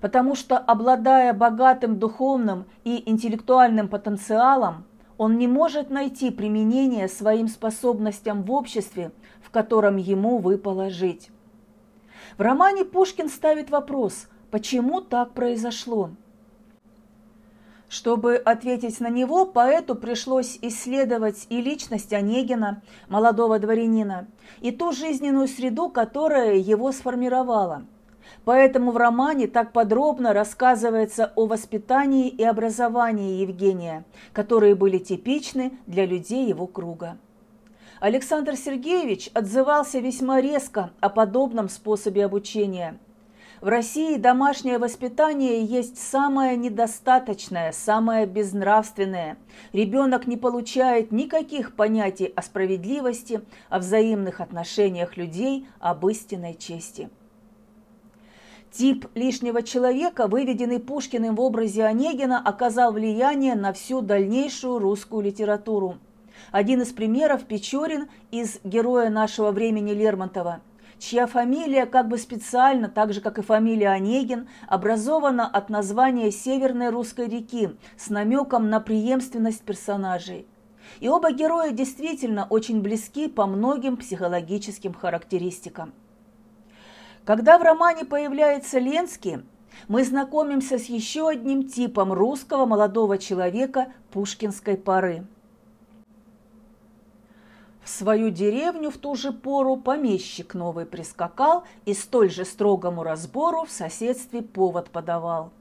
потому 0.00 0.34
что, 0.34 0.58
обладая 0.58 1.32
богатым 1.32 1.98
духовным 1.98 2.64
и 2.84 3.02
интеллектуальным 3.08 3.88
потенциалом, 3.88 4.84
он 5.18 5.38
не 5.38 5.46
может 5.46 5.90
найти 5.90 6.30
применение 6.30 7.08
своим 7.08 7.48
способностям 7.48 8.42
в 8.42 8.52
обществе, 8.52 9.12
в 9.42 9.50
котором 9.50 9.96
ему 9.96 10.38
выпало 10.38 10.90
жить. 10.90 11.30
В 12.38 12.42
романе 12.42 12.84
Пушкин 12.84 13.28
ставит 13.28 13.70
вопрос, 13.70 14.28
почему 14.50 15.00
так 15.00 15.32
произошло– 15.32 16.10
чтобы 17.88 18.36
ответить 18.36 19.00
на 19.00 19.08
него, 19.08 19.46
поэту 19.46 19.94
пришлось 19.94 20.58
исследовать 20.60 21.46
и 21.50 21.60
личность 21.60 22.12
Онегина, 22.12 22.82
молодого 23.08 23.58
дворянина, 23.58 24.26
и 24.60 24.72
ту 24.72 24.92
жизненную 24.92 25.46
среду, 25.46 25.88
которая 25.88 26.56
его 26.56 26.90
сформировала. 26.90 27.84
Поэтому 28.44 28.90
в 28.90 28.96
романе 28.96 29.46
так 29.46 29.72
подробно 29.72 30.32
рассказывается 30.32 31.32
о 31.36 31.46
воспитании 31.46 32.28
и 32.28 32.42
образовании 32.42 33.40
Евгения, 33.40 34.04
которые 34.32 34.74
были 34.74 34.98
типичны 34.98 35.78
для 35.86 36.06
людей 36.06 36.46
его 36.46 36.66
круга. 36.66 37.18
Александр 38.00 38.56
Сергеевич 38.56 39.30
отзывался 39.34 39.98
весьма 39.98 40.40
резко 40.40 40.90
о 41.00 41.08
подобном 41.08 41.68
способе 41.68 42.24
обучения– 42.24 42.98
в 43.60 43.68
России 43.68 44.18
домашнее 44.18 44.78
воспитание 44.78 45.64
есть 45.64 45.98
самое 45.98 46.58
недостаточное, 46.58 47.72
самое 47.72 48.26
безнравственное. 48.26 49.38
Ребенок 49.72 50.26
не 50.26 50.36
получает 50.36 51.10
никаких 51.10 51.74
понятий 51.74 52.30
о 52.36 52.42
справедливости, 52.42 53.40
о 53.70 53.78
взаимных 53.78 54.42
отношениях 54.42 55.16
людей, 55.16 55.66
об 55.80 56.06
истинной 56.06 56.54
чести. 56.54 57.08
Тип 58.70 59.06
лишнего 59.14 59.62
человека, 59.62 60.26
выведенный 60.26 60.78
Пушкиным 60.78 61.34
в 61.34 61.40
образе 61.40 61.86
Онегина, 61.86 62.38
оказал 62.38 62.92
влияние 62.92 63.54
на 63.54 63.72
всю 63.72 64.02
дальнейшую 64.02 64.80
русскую 64.80 65.22
литературу. 65.22 65.96
Один 66.52 66.82
из 66.82 66.92
примеров– 66.92 67.44
Печорин 67.46 68.08
из 68.30 68.58
«Героя 68.64 69.10
нашего 69.10 69.50
времени» 69.50 69.92
Лермонтова– 69.92 70.60
чья 70.98 71.26
фамилия 71.26 71.86
как 71.86 72.08
бы 72.08 72.18
специально, 72.18 72.88
так 72.88 73.12
же 73.12 73.20
как 73.20 73.38
и 73.38 73.42
фамилия 73.42 73.88
Онегин, 73.88 74.48
образована 74.68 75.46
от 75.46 75.68
названия 75.70 76.30
Северной 76.30 76.90
русской 76.90 77.28
реки 77.28 77.70
с 77.96 78.10
намеком 78.10 78.70
на 78.70 78.80
преемственность 78.80 79.62
персонажей. 79.62 80.46
И 81.00 81.08
оба 81.08 81.32
героя 81.32 81.72
действительно 81.72 82.46
очень 82.48 82.80
близки 82.80 83.28
по 83.28 83.46
многим 83.46 83.96
психологическим 83.96 84.94
характеристикам. 84.94 85.92
Когда 87.24 87.58
в 87.58 87.62
романе 87.62 88.04
появляется 88.04 88.78
Ленский, 88.78 89.40
мы 89.88 90.04
знакомимся 90.04 90.78
с 90.78 90.84
еще 90.84 91.28
одним 91.28 91.68
типом 91.68 92.12
русского 92.12 92.66
молодого 92.66 93.18
человека 93.18 93.88
пушкинской 94.10 94.76
поры– 94.76 95.26
в 97.86 97.88
свою 97.88 98.30
деревню 98.30 98.90
в 98.90 98.98
ту 98.98 99.14
же 99.14 99.30
пору 99.30 99.76
помещик 99.76 100.54
новый 100.54 100.86
прискакал 100.86 101.62
и 101.84 101.94
столь 101.94 102.30
же 102.30 102.44
строгому 102.44 103.04
разбору 103.04 103.64
в 103.64 103.70
соседстве 103.70 104.42
повод 104.42 104.90
подавал. 104.90 105.52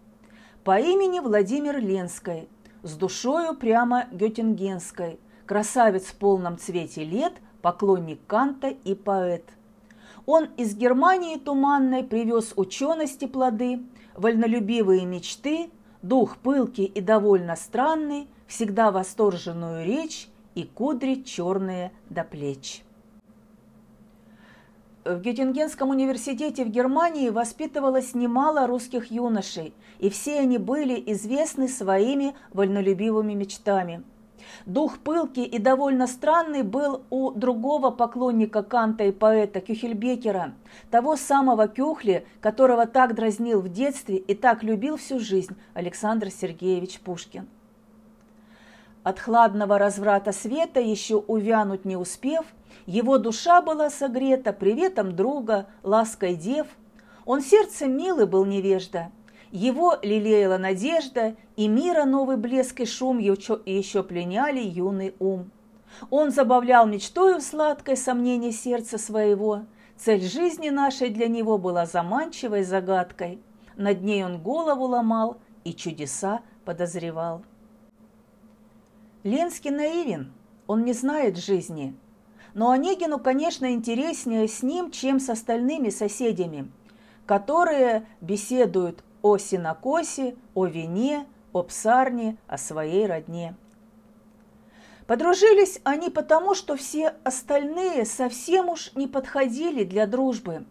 По 0.63 0.79
имени 0.79 1.19
Владимир 1.19 1.77
Ленской, 1.77 2.49
с 2.81 2.95
душою 2.95 3.53
прямо 3.55 4.07
гетингенской, 4.11 5.19
красавец 5.45 6.05
в 6.05 6.15
полном 6.15 6.57
цвете 6.57 7.03
лет, 7.03 7.33
поклонник 7.61 8.19
Канта 8.25 8.69
и 8.69 8.95
поэт. 8.95 9.43
Он 10.25 10.45
из 10.57 10.75
Германии 10.75 11.37
туманной 11.37 12.03
привез 12.03 12.53
учености 12.55 13.25
плоды, 13.25 13.83
вольнолюбивые 14.15 15.05
мечты, 15.05 15.69
дух 16.01 16.37
пылкий 16.37 16.85
и 16.85 17.01
довольно 17.01 17.55
странный, 17.55 18.27
всегда 18.47 18.89
восторженную 18.89 19.85
речь 19.85 20.27
и 20.55 20.63
кудри 20.63 21.23
черные 21.23 21.91
до 22.09 22.23
плеч. 22.23 22.83
В 25.05 25.19
Геттингенском 25.19 25.91
университете 25.91 26.65
в 26.65 26.69
Германии 26.69 27.29
воспитывалось 27.29 28.15
немало 28.15 28.65
русских 28.65 29.11
юношей, 29.11 29.71
и 29.99 30.09
все 30.09 30.39
они 30.39 30.57
были 30.57 30.95
известны 31.13 31.67
своими 31.67 32.33
вольнолюбивыми 32.53 33.33
мечтами. 33.33 34.03
Дух 34.65 34.97
пылкий 34.97 35.43
и 35.43 35.59
довольно 35.59 36.07
странный 36.07 36.63
был 36.63 37.03
у 37.11 37.31
другого 37.31 37.91
поклонника 37.91 38.63
Канта 38.63 39.03
и 39.03 39.11
поэта 39.11 39.61
Кюхельбекера, 39.61 40.53
того 40.89 41.17
самого 41.17 41.67
Кюхли, 41.67 42.25
которого 42.41 42.87
так 42.87 43.13
дразнил 43.13 43.61
в 43.61 43.69
детстве 43.69 44.17
и 44.17 44.33
так 44.33 44.63
любил 44.63 44.97
всю 44.97 45.19
жизнь 45.19 45.55
Александр 45.75 46.31
Сергеевич 46.31 46.99
Пушкин. 46.99 47.47
От 49.05 49.19
хладного 49.19 49.77
разврата 49.77 50.31
света, 50.31 50.79
еще 50.79 51.17
увянуть 51.17 51.85
не 51.85 51.95
успев, 51.95 52.43
его 52.87 53.19
душа 53.19 53.61
была 53.61 53.91
согрета 53.91 54.51
приветом 54.51 55.15
друга, 55.15 55.67
лаской 55.83 56.33
дев. 56.33 56.65
Он 57.23 57.41
сердцем 57.41 57.95
милый 57.95 58.25
был 58.25 58.45
невежда, 58.45 59.11
Его 59.51 59.95
лелеяла 60.01 60.57
надежда, 60.57 61.35
и 61.55 61.67
мира 61.67 62.05
новый 62.05 62.37
блеск 62.37 62.79
и 62.79 62.85
шум 62.87 63.19
еще, 63.19 64.01
пленяли 64.01 64.59
юный 64.59 65.13
ум. 65.19 65.51
Он 66.09 66.31
забавлял 66.31 66.87
мечтою 66.87 67.41
сладкой 67.41 67.97
сомнение 67.97 68.51
сердца 68.51 68.97
своего. 68.97 69.65
Цель 69.97 70.23
жизни 70.23 70.69
нашей 70.69 71.11
для 71.11 71.27
него 71.27 71.59
была 71.59 71.85
заманчивой 71.85 72.63
загадкой. 72.63 73.39
Над 73.77 74.01
ней 74.01 74.25
он 74.25 74.41
голову 74.41 74.85
ломал 74.85 75.37
и 75.63 75.75
чудеса 75.75 76.41
подозревал. 76.65 77.43
Ленский 79.25 79.71
наивен, 79.71 80.31
он 80.67 80.85
не 80.85 80.93
знает 80.93 81.35
жизни. 81.37 81.95
Но 82.53 82.69
Онегину, 82.69 83.17
конечно, 83.17 83.73
интереснее 83.73 84.47
с 84.47 84.61
ним, 84.61 84.91
чем 84.91 85.19
с 85.19 85.29
остальными 85.29 85.89
соседями, 85.89 86.71
которые 87.25 88.05
беседуют 88.21 89.03
о 89.23 89.39
синокосе, 89.39 90.35
о 90.53 90.67
вине, 90.67 91.25
о 91.53 91.63
псарне, 91.63 92.37
о 92.45 92.59
своей 92.59 93.07
родне. 93.07 93.55
Подружились 95.07 95.81
они 95.83 96.11
потому, 96.11 96.53
что 96.53 96.75
все 96.75 97.15
остальные 97.23 98.05
совсем 98.05 98.69
уж 98.69 98.93
не 98.93 99.07
подходили 99.07 99.85
для 99.85 100.05
дружбы, 100.05 100.65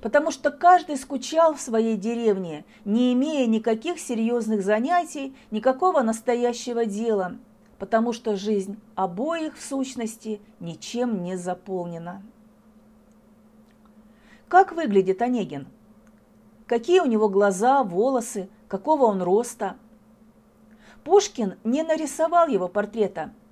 потому 0.00 0.30
что 0.30 0.50
каждый 0.50 0.96
скучал 0.96 1.52
в 1.52 1.60
своей 1.60 1.98
деревне, 1.98 2.64
не 2.86 3.12
имея 3.12 3.46
никаких 3.46 4.00
серьезных 4.00 4.62
занятий, 4.62 5.36
никакого 5.50 6.00
настоящего 6.00 6.86
дела, 6.86 7.36
потому 7.78 8.12
что 8.12 8.36
жизнь 8.36 8.78
обоих 8.94 9.56
в 9.56 9.64
сущности 9.64 10.40
ничем 10.60 11.22
не 11.22 11.36
заполнена. 11.36 12.22
Как 14.48 14.72
выглядит 14.72 15.22
Онегин? 15.22 15.66
Какие 16.66 17.00
у 17.00 17.06
него 17.06 17.28
глаза, 17.28 17.82
волосы, 17.82 18.48
какого 18.68 19.04
он 19.04 19.22
роста? 19.22 19.76
Пушкин 21.04 21.54
не 21.64 21.82
нарисовал 21.82 22.48
его 22.48 22.68
портрета– 22.68 23.32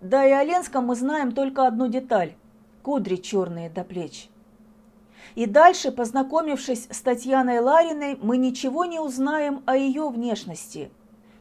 да 0.00 0.24
и 0.24 0.30
о 0.30 0.80
мы 0.80 0.94
знаем 0.94 1.32
только 1.32 1.66
одну 1.66 1.88
деталь– 1.88 2.34
кудри 2.82 3.16
черные 3.16 3.68
до 3.68 3.82
плеч. 3.82 4.30
И 5.34 5.46
дальше, 5.46 5.90
познакомившись 5.90 6.86
с 6.90 7.00
Татьяной 7.00 7.58
Лариной, 7.58 8.16
мы 8.22 8.36
ничего 8.36 8.84
не 8.84 9.00
узнаем 9.00 9.62
о 9.66 9.76
ее 9.76 10.08
внешности. 10.08 10.90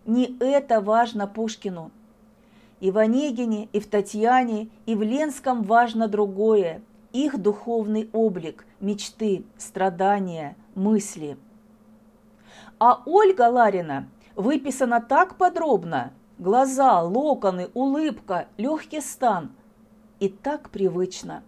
Не 0.06 0.36
это 0.40 0.82
важно 0.82 1.28
Пушкину. 1.28 1.92
И 2.80 2.92
в 2.92 2.98
Онегине, 2.98 3.70
и 3.74 3.80
в 3.80 3.88
Татьяне, 3.88 4.70
и 4.86 4.96
в 4.96 5.02
Ленском 5.02 5.64
важно 5.64 6.08
другое– 6.08 6.82
их 7.14 7.42
духовный 7.42 8.10
облик, 8.14 8.66
мечты, 8.80 9.44
страдания, 9.58 10.56
мысли. 10.76 11.38
А 12.80 13.02
Ольга 13.06 13.50
Ларина 13.50 14.08
выписана 14.36 15.02
так 15.02 15.38
подробно, 15.38 16.12
Глаза, 16.40 17.02
локоны, 17.02 17.70
улыбка, 17.74 18.48
легкий 18.58 19.02
стан. 19.02 19.50
И 20.20 20.30
так 20.30 20.70
привычно. 20.70 21.44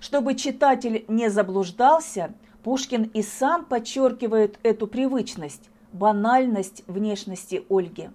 Чтобы 0.00 0.34
читатель 0.34 1.06
не 1.08 1.30
заблуждался, 1.30 2.34
Пушкин 2.62 3.04
и 3.04 3.22
сам 3.22 3.64
подчеркивает 3.64 4.58
эту 4.62 4.86
привычность, 4.86 5.70
банальность 5.92 6.82
внешности 6.86 7.64
Ольги. 7.70 8.10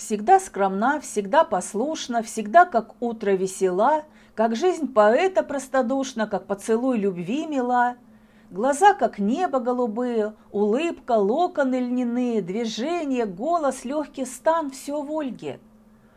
Всегда 0.00 0.40
скромна, 0.40 0.98
всегда 0.98 1.44
послушна, 1.44 2.22
всегда 2.22 2.64
как 2.64 2.94
утро 3.02 3.32
весела, 3.32 4.04
как 4.34 4.56
жизнь 4.56 4.90
поэта 4.94 5.42
простодушна, 5.42 6.26
как 6.26 6.46
поцелуй 6.46 6.96
любви 6.96 7.46
мила– 7.46 7.96
Глаза, 8.50 8.94
как 8.94 9.18
небо 9.20 9.60
голубые, 9.60 10.34
улыбка, 10.50 11.12
локоны 11.12 11.78
льняные, 11.78 12.42
движение, 12.42 13.24
голос, 13.26 13.84
легкий 13.84 14.24
стан– 14.24 14.70
все 14.72 15.02
в 15.02 15.12
Ольге. 15.12 15.60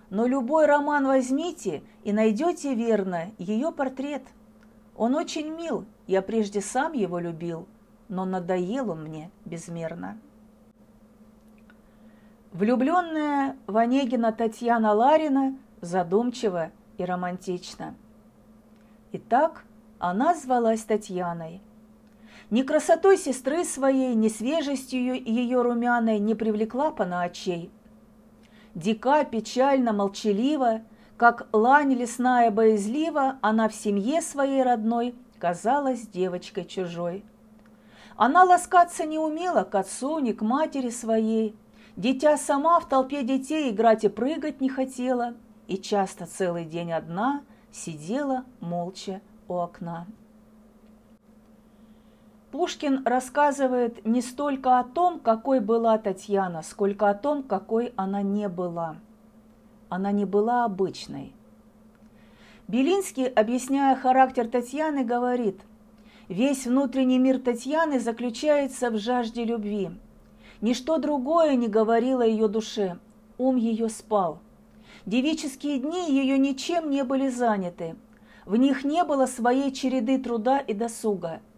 Но 0.10 0.26
любой 0.26 0.66
роман 0.66 1.06
возьмите 1.06 1.84
и 2.04 2.12
найдете 2.12 2.74
верно 2.74 3.32
ее 3.38 3.72
портрет. 3.72 4.24
Он 4.96 5.14
очень 5.14 5.50
мил, 5.50 5.86
я 6.08 6.24
прежде 6.24 6.62
сам 6.62 6.94
его 6.94 7.20
любил, 7.20 7.68
но 8.08 8.26
надоел 8.26 8.90
он 8.90 9.04
мне 9.04 9.30
безмерно. 9.46 10.18
Влюбленная 12.54 13.58
в 13.68 13.78
Онегина 13.78 14.32
Татьяна 14.32 14.94
Ларина 14.94 15.58
задумчива 15.82 16.72
и 16.98 17.04
романтична. 17.04 17.96
Итак, 19.12 19.66
она 20.00 20.34
звалась 20.36 20.84
Татьяной– 20.84 21.62
ни 22.54 22.62
красотой 22.62 23.18
сестры 23.18 23.64
своей, 23.64 24.14
ни 24.14 24.28
свежестью 24.28 25.16
ее 25.16 25.64
румяной 25.64 26.20
не 26.20 26.36
привлекла 26.36 26.94
очей. 27.24 27.72
Дика, 28.76 29.24
печально, 29.24 29.92
молчалива, 29.92 30.82
как 31.18 31.48
лань 31.52 31.94
лесная 31.94 32.52
боязлива, 32.52 33.38
она 33.42 33.70
в 33.70 33.74
семье 33.74 34.22
своей 34.22 34.62
родной 34.62 35.16
казалась 35.40 36.08
девочкой 36.08 36.66
чужой. 36.66 37.24
Она 38.16 38.44
ласкаться 38.44 39.06
не 39.06 39.18
умела 39.18 39.64
к 39.64 39.74
отцу, 39.74 40.20
ни 40.20 40.32
к 40.32 40.42
матери 40.42 40.92
своей. 40.92 41.56
Дитя 41.96 42.38
сама 42.38 42.80
в 42.80 42.90
толпе 42.90 43.24
детей 43.24 43.70
играть 43.70 44.04
и 44.04 44.10
прыгать 44.10 44.62
не 44.62 44.70
хотела, 44.70 45.36
и 45.68 45.78
часто 45.78 46.26
целый 46.26 46.66
день 46.66 46.92
одна 46.92 47.44
сидела 47.72 48.46
молча 48.60 49.22
у 49.48 49.56
окна. 49.56 50.08
Пушкин 52.52 53.04
рассказывает 53.06 54.06
не 54.06 54.22
столько 54.22 54.80
о 54.80 54.84
том, 54.84 55.20
какой 55.20 55.60
была 55.60 55.98
Татьяна, 55.98 56.62
сколько 56.62 57.10
о 57.10 57.16
том, 57.16 57.44
какой 57.44 57.94
она 57.96 58.22
не 58.22 58.48
была. 58.48 58.98
Она 59.90 60.12
не 60.12 60.26
была 60.26 60.66
обычной. 60.66 61.34
Белинский, 62.68 63.26
объясняя 63.26 63.96
характер 63.96 64.48
Татьяны, 64.48 65.04
говорит, 65.04 65.62
«Весь 66.28 66.66
внутренний 66.66 67.20
мир 67.20 67.40
Татьяны 67.40 68.00
заключается 68.00 68.90
в 68.90 68.98
жажде 68.98 69.44
любви. 69.44 69.92
Ничто 70.64 70.98
другое 70.98 71.56
не 71.56 71.68
говорило 71.68 72.24
ее 72.24 72.48
душе, 72.48 72.98
ум 73.38 73.58
ее 73.58 73.88
спал. 73.88 74.40
Девические 75.06 75.78
дни 75.78 76.10
ее 76.10 76.40
ничем 76.40 76.90
не 76.90 77.04
были 77.04 77.30
заняты, 77.30 77.96
в 78.46 78.56
них 78.56 78.84
не 78.84 79.04
было 79.04 79.28
своей 79.28 79.72
череды 79.72 80.18
труда 80.18 80.58
и 80.58 80.74
досуга– 80.74 81.42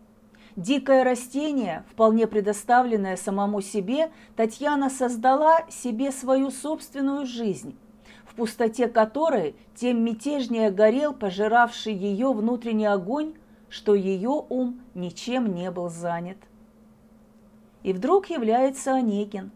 Дикое 0.56 1.04
растение, 1.04 1.84
вполне 1.91 2.28
предоставленное 2.28 3.18
самому 3.18 3.60
себе, 3.60 4.10
Татьяна 4.38 4.89
создала 4.89 5.70
себе 5.70 6.13
свою 6.13 6.50
собственную 6.50 7.26
жизнь, 7.26 7.76
в 8.26 8.36
пустоте 8.36 8.88
которой 8.88 9.58
тем 9.76 10.06
мятежнее 10.06 10.72
горел 10.72 11.13
пожиравший 11.13 11.94
ее 11.94 12.32
внутренний 12.32 12.86
огонь, 12.86 13.34
что 13.68 13.96
ее 13.96 14.46
ум 14.48 14.80
ничем 14.94 15.54
не 15.54 15.70
был 15.72 15.89
занят. 15.89 16.38
И 17.86 17.93
вдруг 17.93 18.32
является 18.32 18.95
Онегин. 18.95 19.52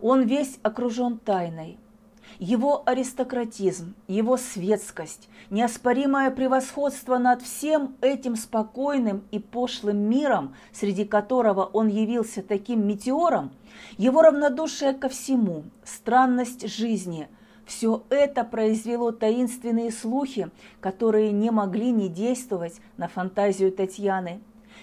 Он 0.00 0.22
весь 0.22 0.58
окружен 0.64 1.16
тайной– 1.16 1.78
его 2.40 2.82
аристократизм, 2.86 3.94
его 4.08 4.36
светскость, 4.36 5.28
неоспоримое 5.48 6.32
превосходство 6.32 7.18
над 7.18 7.42
всем 7.42 7.94
этим 8.00 8.34
спокойным 8.34 9.22
и 9.30 9.38
пошлым 9.38 9.96
миром, 9.96 10.56
среди 10.72 11.04
которого 11.04 11.62
он 11.64 11.86
явился 11.86 12.42
таким 12.42 12.84
метеором, 12.84 13.52
его 13.96 14.22
равнодушие 14.22 14.92
ко 14.92 15.08
всему, 15.08 15.62
странность 15.84 16.68
жизни– 16.68 17.28
все 17.66 18.04
это 18.10 18.44
произвело 18.44 19.10
таинственные 19.10 19.90
слухи, 19.90 20.50
которые 20.80 21.32
не 21.32 21.50
могли 21.50 21.90
не 21.90 22.08
действовать 22.08 22.80
на 22.96 23.08
фантазию 23.08 23.72
Татьяны, 23.72 24.40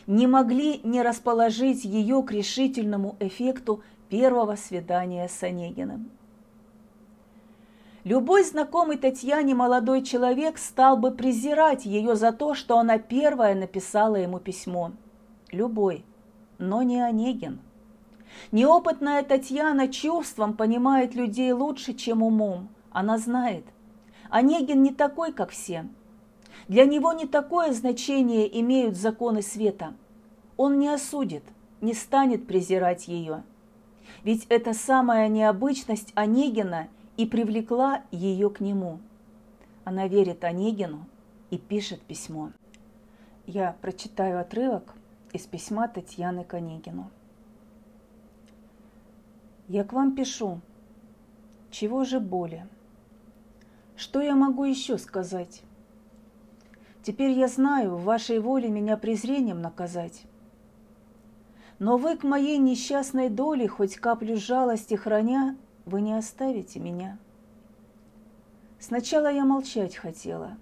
не 0.08 0.28
могли 0.28 0.80
не 0.84 1.02
расположить 1.02 1.86
ее 1.86 2.22
к 2.24 2.32
решительному 2.32 3.16
эффекту 3.20 3.84
первого 4.10 4.56
свидания 4.56 5.28
с 5.28 5.42
Онегиным. 5.44 6.12
Любой 8.04 8.44
знакомый 8.44 8.98
Татьяне 8.98 9.56
молодой 9.56 10.04
человек 10.04 10.58
стал 10.58 10.98
бы 10.98 11.12
презирать 11.12 11.86
ее 11.86 12.16
за 12.18 12.34
то, 12.34 12.54
что 12.54 12.78
она 12.78 12.98
первая 12.98 13.56
написала 13.56 14.18
ему 14.18 14.40
письмо. 14.40 14.92
Любой, 15.52 16.04
но 16.58 16.82
не 16.82 17.00
Онегин. 17.02 17.62
Неопытная 18.52 19.24
Татьяна 19.24 19.88
чувством 19.88 20.54
понимает 20.56 21.16
людей 21.16 21.54
лучше, 21.54 21.94
чем 21.94 22.24
умом. 22.24 22.68
Она 22.92 23.18
знает. 23.18 23.66
Онегин 24.30 24.84
не 24.84 24.94
такой, 24.94 25.32
как 25.32 25.52
все. 25.52 25.88
Для 26.68 26.86
него 26.86 27.14
не 27.14 27.28
такое 27.28 27.74
значение 27.74 28.60
имеют 28.62 28.96
законы 28.96 29.42
света. 29.42 29.94
Он 30.58 30.80
не 30.80 30.88
осудит, 30.90 31.44
не 31.82 31.94
станет 31.94 32.48
презирать 32.48 33.08
ее. 33.08 33.44
Ведь 34.24 34.46
это 34.50 34.74
самая 34.74 35.28
необычность 35.28 36.12
Онегина– 36.16 36.88
и 37.18 37.26
привлекла 37.26 38.04
ее 38.12 38.50
к 38.50 38.60
нему. 38.60 39.00
Она 39.84 40.08
верит 40.08 40.44
Онегину 40.44 41.06
и 41.50 41.58
пишет 41.58 42.02
письмо. 42.02 42.52
Я 43.46 43.76
прочитаю 43.82 44.40
отрывок 44.40 44.94
из 45.34 45.46
письма 45.46 45.88
Татьяны 45.88 46.44
к 46.44 46.54
Онегину. 46.54 47.12
Я 49.68 49.84
к 49.84 49.94
вам 49.94 50.16
пишу. 50.16 50.62
Чего 51.70 52.04
же 52.04 52.20
боли? 52.20 52.68
Что 53.96 54.22
я 54.22 54.36
могу 54.36 54.64
еще 54.64 54.98
сказать? 54.98 55.64
Теперь 57.04 57.32
я 57.32 57.50
знаю, 57.50 57.98
в 57.98 58.06
вашей 58.06 58.40
воле 58.40 58.70
меня 58.70 58.96
презрением 58.96 59.62
наказать. 59.62 60.24
Но 61.78 61.98
вы 61.98 62.16
к 62.16 62.24
моей 62.24 62.58
несчастной 62.58 63.30
доле, 63.30 63.68
хоть 63.68 63.98
каплю 63.98 64.38
жалости 64.38 64.94
храня, 64.94 65.58
вы 65.86 66.00
не 66.00 66.14
оставите 66.14 66.80
меня. 66.80 67.18
Сначала 68.80 69.30
я 69.30 69.44
молчать 69.44 69.98
хотела. 69.98 70.56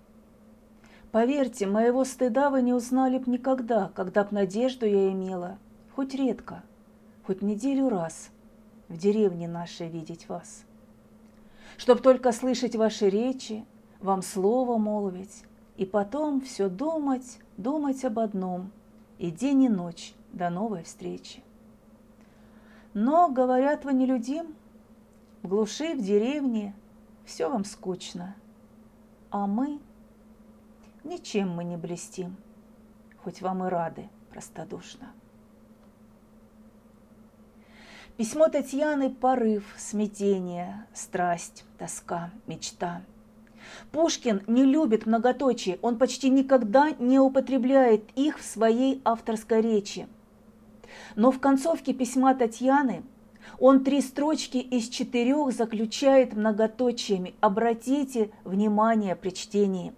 Поверьте, 1.11 1.67
моего 1.67 2.05
стыда 2.05 2.49
вы 2.49 2.63
не 2.63 2.73
узнали 2.73 3.19
б 3.19 3.29
никогда, 3.29 3.91
когда 3.93 4.23
б 4.23 4.29
надежду 4.31 4.87
я 4.87 5.11
имела, 5.11 5.59
хоть 5.95 6.15
редко, 6.15 6.63
хоть 7.23 7.43
неделю 7.43 7.87
раз 7.89 8.31
в 8.87 8.97
деревне 8.97 9.47
нашей 9.47 9.89
видеть 9.89 10.27
вас. 10.27 10.63
Чтоб 11.77 12.01
только 12.01 12.31
слышать 12.31 12.75
ваши 12.75 13.09
речи, 13.09 13.63
вам 13.99 14.23
слово 14.23 14.77
молвить, 14.77 15.43
и 15.77 15.85
потом 15.85 16.41
все 16.41 16.69
думать, 16.69 17.39
думать 17.57 18.03
об 18.05 18.19
одном, 18.19 18.71
и 19.17 19.31
день 19.31 19.63
и 19.63 19.69
ночь 19.69 20.13
до 20.33 20.49
новой 20.49 20.83
встречи. 20.83 21.43
Но, 22.93 23.29
говорят, 23.29 23.85
вы 23.85 23.93
нелюдим, 23.93 24.55
в 25.43 25.47
глуши, 25.47 25.95
в 25.95 26.01
деревне, 26.01 26.75
все 27.25 27.49
вам 27.49 27.65
скучно. 27.65 28.35
А 29.29 29.47
мы, 29.47 29.79
ничем 31.03 31.49
мы 31.49 31.63
не 31.63 31.77
блестим, 31.77 32.35
хоть 33.23 33.41
вам 33.41 33.63
и 33.65 33.69
рады 33.69 34.09
простодушно. 34.29 35.11
Письмо 38.17 38.49
Татьяны– 38.49 39.09
порыв, 39.21 39.63
смятение, 39.77 40.85
страсть, 40.93 41.63
тоска, 41.77 42.29
мечта. 42.45 43.01
Пушкин 43.91 44.43
не 44.47 44.63
любит 44.63 45.05
многоточие, 45.05 45.79
он 45.81 45.97
почти 45.97 46.29
никогда 46.29 46.91
не 46.91 47.19
употребляет 47.19 48.03
их 48.15 48.39
в 48.39 48.43
своей 48.43 49.01
авторской 49.03 49.61
речи. 49.61 50.07
Но 51.15 51.31
в 51.31 51.39
концовке 51.39 51.93
письма 51.93 52.33
Татьяны 52.35 53.03
он 53.59 53.83
три 53.83 54.01
строчки 54.01 54.57
из 54.57 54.87
четырех 54.89 55.51
заключает 55.51 56.33
многоточиями. 56.33 57.35
Обратите 57.41 58.31
внимание 58.43 59.15
при 59.15 59.31
чтении. 59.31 59.93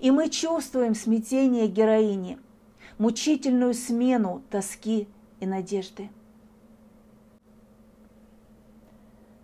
И 0.00 0.10
мы 0.10 0.28
чувствуем 0.28 0.94
смятение 0.94 1.66
героини, 1.66 2.38
мучительную 2.98 3.74
смену 3.74 4.42
тоски 4.50 5.08
и 5.40 5.46
надежды. 5.46 6.10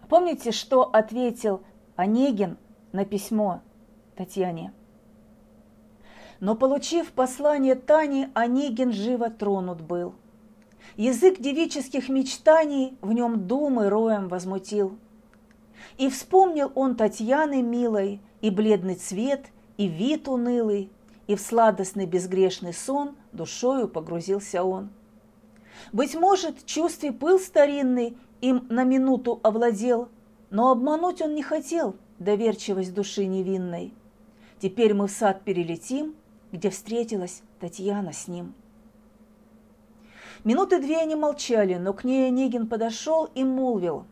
Помните, 0.09 0.51
что 0.51 0.83
ответил 0.83 1.63
Онегин 1.97 2.57
на 2.93 3.05
письмо 3.05 3.61
Татьяне? 4.17 4.73
Но, 6.41 6.55
получив 6.55 7.13
послание 7.13 7.75
Тани, 7.75 8.29
Онегин 8.35 8.93
живо 8.93 9.31
тронут 9.31 9.83
был. 9.83 10.15
Язык 10.97 11.39
девических 11.39 12.09
мечтаний 12.09 12.97
в 13.03 13.13
нем 13.13 13.47
думы 13.47 13.89
роем 13.89 14.29
возмутил. 14.29 14.99
И 15.99 16.09
вспомнил 16.09 16.73
он 16.75 16.97
Татьяны 16.97 17.63
милой, 17.63 18.21
и 18.41 18.51
бледный 18.51 18.95
цвет, 18.95 19.47
и 19.77 19.87
вид 19.87 20.29
унылый, 20.29 20.91
и 21.27 21.35
в 21.35 21.41
сладостный 21.41 22.07
безгрешный 22.07 22.73
сон 22.73 23.17
душою 23.33 23.89
погрузился 23.89 24.65
он. 24.65 24.91
Быть 25.93 26.15
может, 26.15 26.65
чувстве 26.67 27.13
пыл 27.13 27.39
старинный 27.39 28.17
им 28.41 28.67
на 28.69 28.85
минуту 28.85 29.41
овладел, 29.43 30.09
но 30.51 30.71
обмануть 30.71 31.21
он 31.23 31.35
не 31.35 31.43
хотел 31.43 31.97
доверчивость 32.21 32.95
души 32.95 33.27
невинной. 33.27 33.93
Теперь 34.61 34.95
мы 34.95 35.09
в 35.09 35.11
сад 35.11 35.43
перелетим, 35.43 36.15
где 36.53 36.71
встретилась 36.71 37.43
Татьяна 37.59 38.13
с 38.13 38.29
ним. 38.29 38.55
Минуты 40.45 40.81
две 40.81 40.99
они 40.99 41.17
молчали, 41.17 41.75
но 41.75 41.93
к 41.93 42.05
ней 42.05 42.29
Онегин 42.29 42.69
подошел 42.69 43.29
и 43.35 43.43
молвил. 43.43 44.05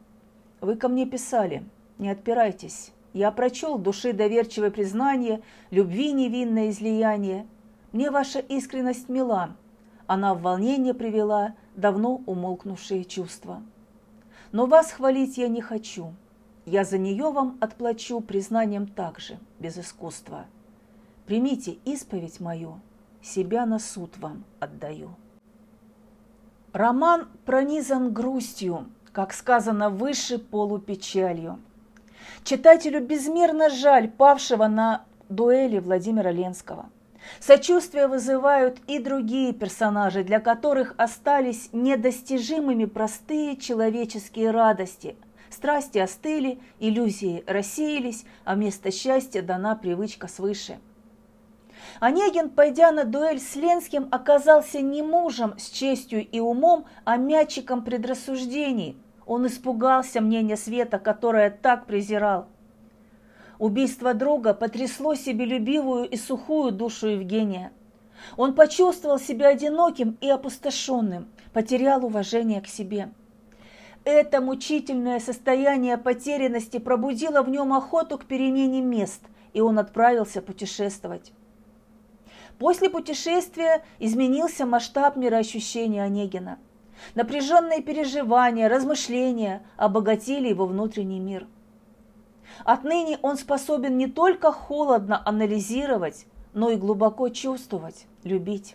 «Вы 0.60 0.74
ко 0.74 0.88
мне 0.88 1.06
писали, 1.06 1.64
не 1.98 2.10
отпирайтесь. 2.10 2.92
Я 3.12 3.30
прочел 3.30 3.78
души 3.78 4.12
доверчивое 4.12 4.70
признание, 4.70 5.42
любви 5.70 6.12
невинное 6.12 6.70
излияние. 6.70 7.46
Мне 7.92 8.10
ваша 8.10 8.40
искренность 8.40 9.08
мила, 9.08 9.56
она 10.06 10.34
в 10.34 10.42
волнение 10.42 10.94
привела 10.94 11.54
давно 11.76 12.22
умолкнувшие 12.26 13.04
чувства. 13.04 13.62
Но 14.52 14.66
вас 14.66 14.90
хвалить 14.90 15.36
я 15.38 15.48
не 15.48 15.60
хочу. 15.60 16.14
Я 16.70 16.84
за 16.84 16.98
нее 16.98 17.30
вам 17.30 17.56
отплачу 17.62 18.20
признанием 18.20 18.86
также, 18.86 19.38
без 19.58 19.78
искусства. 19.78 20.44
Примите 21.24 21.78
исповедь 21.86 22.40
мою, 22.40 22.80
себя 23.22 23.64
на 23.64 23.78
суд 23.78 24.18
вам 24.18 24.44
отдаю. 24.60 25.14
Роман 26.74 27.26
пронизан 27.46 28.12
грустью, 28.12 28.84
как 29.12 29.32
сказано 29.32 29.88
выше, 29.88 30.38
полупечалью. 30.38 31.58
Читателю 32.44 33.00
безмерно 33.02 33.70
жаль 33.70 34.10
павшего 34.10 34.66
на 34.66 35.06
дуэли 35.30 35.78
Владимира 35.78 36.30
Ленского. 36.30 36.90
Сочувствие 37.40 38.08
вызывают 38.08 38.78
и 38.86 38.98
другие 38.98 39.54
персонажи, 39.54 40.22
для 40.22 40.38
которых 40.38 40.94
остались 40.98 41.70
недостижимыми 41.72 42.84
простые 42.84 43.56
человеческие 43.56 44.50
радости. 44.50 45.16
Страсти 45.58 45.98
остыли, 45.98 46.60
иллюзии 46.78 47.42
рассеялись, 47.48 48.24
а 48.44 48.54
вместо 48.54 48.92
счастья 48.92 49.42
дана 49.42 49.74
привычка 49.74 50.28
свыше– 50.28 50.78
Онегин, 52.00 52.50
пойдя 52.50 52.92
на 52.92 53.04
дуэль 53.04 53.40
с 53.40 53.56
Ленским, 53.56 54.06
оказался 54.12 54.80
не 54.80 55.02
мужем 55.02 55.54
с 55.58 55.68
честью 55.70 56.24
и 56.24 56.38
умом, 56.38 56.84
а 57.04 57.16
мячиком 57.16 57.82
предрассуждений. 57.82 58.96
Он 59.26 59.48
испугался 59.48 60.20
мнения 60.20 60.56
Света, 60.56 61.00
которое 61.00 61.50
так 61.50 61.86
презирал. 61.86 62.46
Убийство 63.58 64.14
друга 64.14 64.54
потрясло 64.54 65.16
себе 65.16 65.44
любивую 65.44 66.08
и 66.08 66.16
сухую 66.16 66.70
душу 66.70 67.08
Евгения. 67.08 67.72
Он 68.36 68.54
почувствовал 68.54 69.18
себя 69.18 69.48
одиноким 69.48 70.16
и 70.20 70.28
опустошенным, 70.28 71.26
потерял 71.52 72.04
уважение 72.04 72.60
к 72.60 72.68
себе. 72.68 73.10
Это 74.04 74.40
мучительное 74.40 75.20
состояние 75.20 75.98
потерянности 75.98 76.78
пробудило 76.78 77.42
в 77.42 77.48
нем 77.48 77.72
охоту 77.72 78.18
к 78.18 78.24
перемене 78.24 78.80
мест, 78.80 79.22
и 79.52 79.60
он 79.60 79.78
отправился 79.78 80.40
путешествовать. 80.40 81.32
После 82.58 82.90
путешествия 82.90 83.84
изменился 83.98 84.66
масштаб 84.66 85.16
мироощущения 85.16 86.02
Онегина. 86.02 86.58
Напряженные 87.14 87.82
переживания, 87.82 88.68
размышления 88.68 89.62
обогатили 89.76 90.48
его 90.48 90.66
внутренний 90.66 91.20
мир. 91.20 91.46
Отныне 92.64 93.18
он 93.22 93.36
способен 93.36 93.96
не 93.96 94.08
только 94.08 94.50
холодно 94.50 95.22
анализировать, 95.24 96.26
но 96.54 96.70
и 96.70 96.76
глубоко 96.76 97.28
чувствовать, 97.28 98.06
любить. 98.24 98.74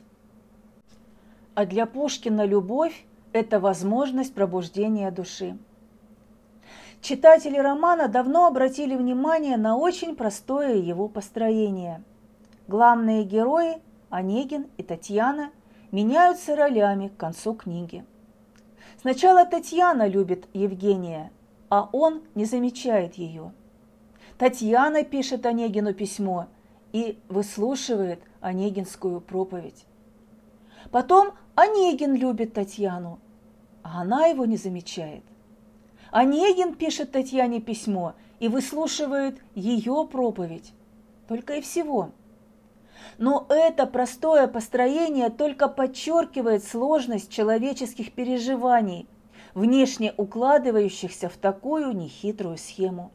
А 1.56 1.66
для 1.66 1.86
Пушкина 1.86 2.46
любовь– 2.46 3.06
это 3.34 3.60
возможность 3.60 4.34
пробуждения 4.34 5.12
души. 5.12 5.58
Читатели 7.02 7.58
романа 7.58 8.08
давно 8.08 8.48
обратили 8.48 8.96
внимание 8.96 9.58
на 9.58 9.76
очень 9.76 10.16
простое 10.16 10.76
его 10.76 11.10
построение– 11.10 12.02
Главные 12.68 13.26
герои, 13.26 13.82
Онегин 14.10 14.68
и 14.78 14.84
Татьяна, 14.84 15.52
меняются 15.92 16.56
ролями 16.56 17.10
к 17.10 17.18
концу 17.18 17.54
книги. 17.54 18.06
Сначала 19.02 19.46
Татьяна 19.46 20.08
любит 20.08 20.48
Евгения, 20.54 21.32
а 21.70 21.90
он 21.92 22.22
не 22.36 22.46
замечает 22.46 23.16
ее. 23.16 23.52
Татьяна 24.38 25.04
пишет 25.04 25.46
Онегину 25.46 25.94
письмо 25.94 26.48
и 26.94 27.20
выслушивает 27.28 28.22
Онегинскую 28.40 29.20
проповедь. 29.20 29.86
Потом 30.94 31.32
Онегин 31.56 32.14
любит 32.14 32.54
Татьяну, 32.54 33.20
а 33.82 34.02
она 34.02 34.28
его 34.28 34.46
не 34.46 34.58
замечает. 34.58 35.24
Онегин 36.12 36.76
пишет 36.76 37.12
Татьяне 37.12 37.60
письмо 37.60 38.14
и 38.40 38.48
выслушивает 38.48 39.42
ее 39.56 40.08
проповедь. 40.10 40.72
Только 41.28 41.56
и 41.56 41.62
всего– 41.62 42.12
но 43.18 43.46
это 43.50 43.86
простое 43.86 44.48
построение 44.48 45.30
только 45.30 45.68
подчеркивает 45.68 46.64
сложность 46.64 47.30
человеческих 47.32 48.14
переживаний, 48.14 49.08
внешне 49.54 50.14
укладывающихся 50.16 51.28
в 51.28 51.38
такую 51.38 51.94
нехитрую 51.94 52.58
схему. 52.58 53.12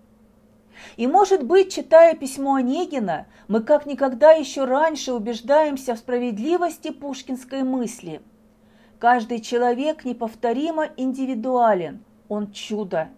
И, 0.97 1.07
может 1.07 1.45
быть, 1.45 1.73
читая 1.73 2.15
письмо 2.15 2.57
Онегина, 2.57 3.27
мы 3.47 3.63
как 3.63 3.87
никогда 3.87 4.33
еще 4.33 4.65
раньше 4.65 5.13
убеждаемся 5.13 5.95
в 5.95 5.99
справедливости 5.99 6.91
пушкинской 6.91 7.63
мысли. 7.63 8.21
Каждый 8.99 9.41
человек 9.41 10.05
неповторимо 10.05 10.89
индивидуален, 10.97 12.03
он 12.29 12.53
чудо. 12.53 13.09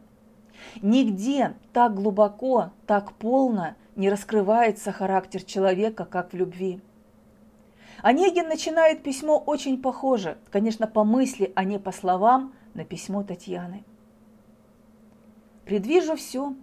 Нигде 0.82 1.54
так 1.72 1.94
глубоко, 1.94 2.70
так 2.86 3.12
полно 3.14 3.74
не 3.96 4.10
раскрывается 4.10 4.92
характер 4.92 5.42
человека, 5.42 6.04
как 6.04 6.32
в 6.32 6.36
любви. 6.36 6.80
Онегин 8.02 8.48
начинает 8.48 9.02
письмо 9.02 9.38
очень 9.38 9.80
похоже, 9.80 10.38
конечно, 10.50 10.86
по 10.86 11.04
мысли, 11.04 11.52
а 11.54 11.64
не 11.64 11.78
по 11.78 11.92
словам, 11.92 12.54
на 12.74 12.84
письмо 12.84 13.22
Татьяны. 13.22 13.84
«Предвижу 15.64 16.16
все. 16.16 16.54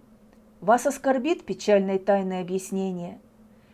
Вас 0.60 0.86
оскорбит 0.86 1.44
печальное 1.44 1.98
тайное 1.98 2.40
объяснение. 2.40 3.20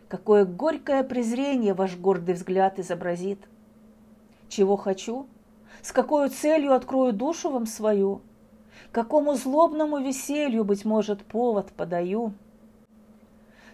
Какое 0.07 0.45
горькое 0.45 1.03
презрение 1.03 1.73
ваш 1.73 1.97
гордый 1.97 2.35
взгляд 2.35 2.77
изобразит. 2.77 3.39
Чего 4.49 4.77
хочу? 4.77 5.27
С 5.81 5.91
какой 5.91 6.29
целью 6.29 6.73
открою 6.73 7.11
душу 7.11 7.49
вам 7.49 7.65
свою? 7.65 8.21
Какому 8.91 9.33
злобному 9.33 9.97
веселью, 9.97 10.63
быть 10.63 10.85
может, 10.85 11.23
повод 11.23 11.71
подаю?» 11.71 12.33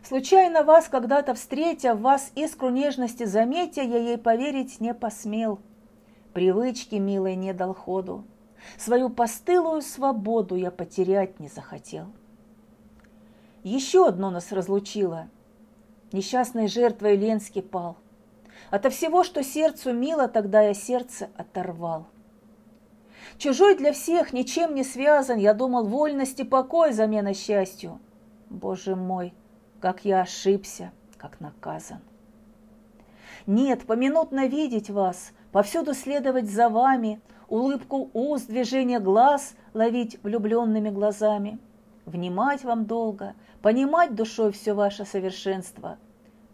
Случайно 0.04 0.64
вас 0.64 0.88
когда-то 0.88 1.36
встретя, 1.36 1.94
в 1.94 2.02
вас 2.02 2.32
искру 2.36 2.70
нежности 2.70 3.26
заметя, 3.26 3.82
я 3.82 3.98
ей 3.98 4.18
поверить 4.18 4.80
не 4.80 4.94
посмел. 4.94 5.60
Привычки 6.34 6.96
милой 6.96 7.36
не 7.36 7.54
дал 7.54 7.74
ходу, 7.76 8.24
свою 8.78 9.10
постылую 9.10 9.82
свободу 9.82 10.56
я 10.56 10.72
потерять 10.72 11.40
не 11.40 11.50
захотел. 11.50 12.08
Еще 13.64 14.08
одно 14.08 14.32
нас 14.32 14.52
разлучило. 14.52 15.30
Несчастной 16.12 16.68
жертвой 16.68 17.16
Ленский 17.16 17.62
пал. 17.62 17.98
Ото 18.70 18.90
всего, 18.90 19.24
что 19.24 19.44
сердцу 19.44 19.94
мило, 19.94 20.28
тогда 20.28 20.62
я 20.62 20.74
сердце 20.74 21.30
оторвал. 21.38 22.08
Чужой 23.38 23.76
для 23.76 23.94
всех, 23.94 24.34
ничем 24.34 24.76
не 24.76 24.84
связан, 24.84 25.38
я 25.38 25.54
думал, 25.54 25.86
вольность 25.86 26.40
и 26.40 26.44
покой 26.44 26.92
замена 26.92 27.34
счастью. 27.34 28.00
Боже 28.50 28.96
мой, 28.96 29.34
как 29.80 30.06
я 30.06 30.22
ошибся, 30.22 30.92
как 31.18 31.40
наказан. 31.40 32.00
Нет, 33.48 33.86
поминутно 33.86 34.48
видеть 34.48 34.90
вас, 34.90 35.32
повсюду 35.52 35.94
следовать 35.94 36.50
за 36.50 36.70
вами, 36.70 37.22
улыбку 37.48 38.10
уст, 38.14 38.48
движение 38.48 39.00
глаз 39.00 39.56
ловить 39.74 40.22
влюбленными 40.24 40.90
глазами, 40.90 41.60
внимать 42.06 42.64
вам 42.64 42.86
долго, 42.86 43.36
понимать 43.62 44.16
душой 44.16 44.52
все 44.52 44.74
ваше 44.74 45.06
совершенство, 45.06 45.98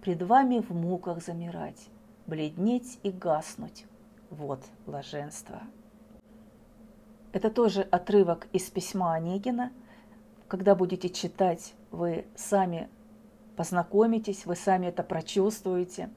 пред 0.02 0.22
вами 0.22 0.60
в 0.60 0.72
муках 0.72 1.24
замирать, 1.24 1.88
бледнеть 2.26 3.00
и 3.04 3.12
гаснуть. 3.12 3.86
Вот 4.30 4.60
блаженство. 4.86 5.62
Это 7.32 7.50
тоже 7.50 7.82
отрывок 7.82 8.48
из 8.52 8.64
письма 8.70 9.14
Онегина. 9.14 9.72
Когда 10.48 10.76
будете 10.76 11.10
читать, 11.10 11.74
вы 11.92 12.26
сами 12.36 12.90
познакомитесь, 13.56 14.46
вы 14.46 14.56
сами 14.56 14.88
это 14.88 15.04
прочувствуете, 15.04 16.10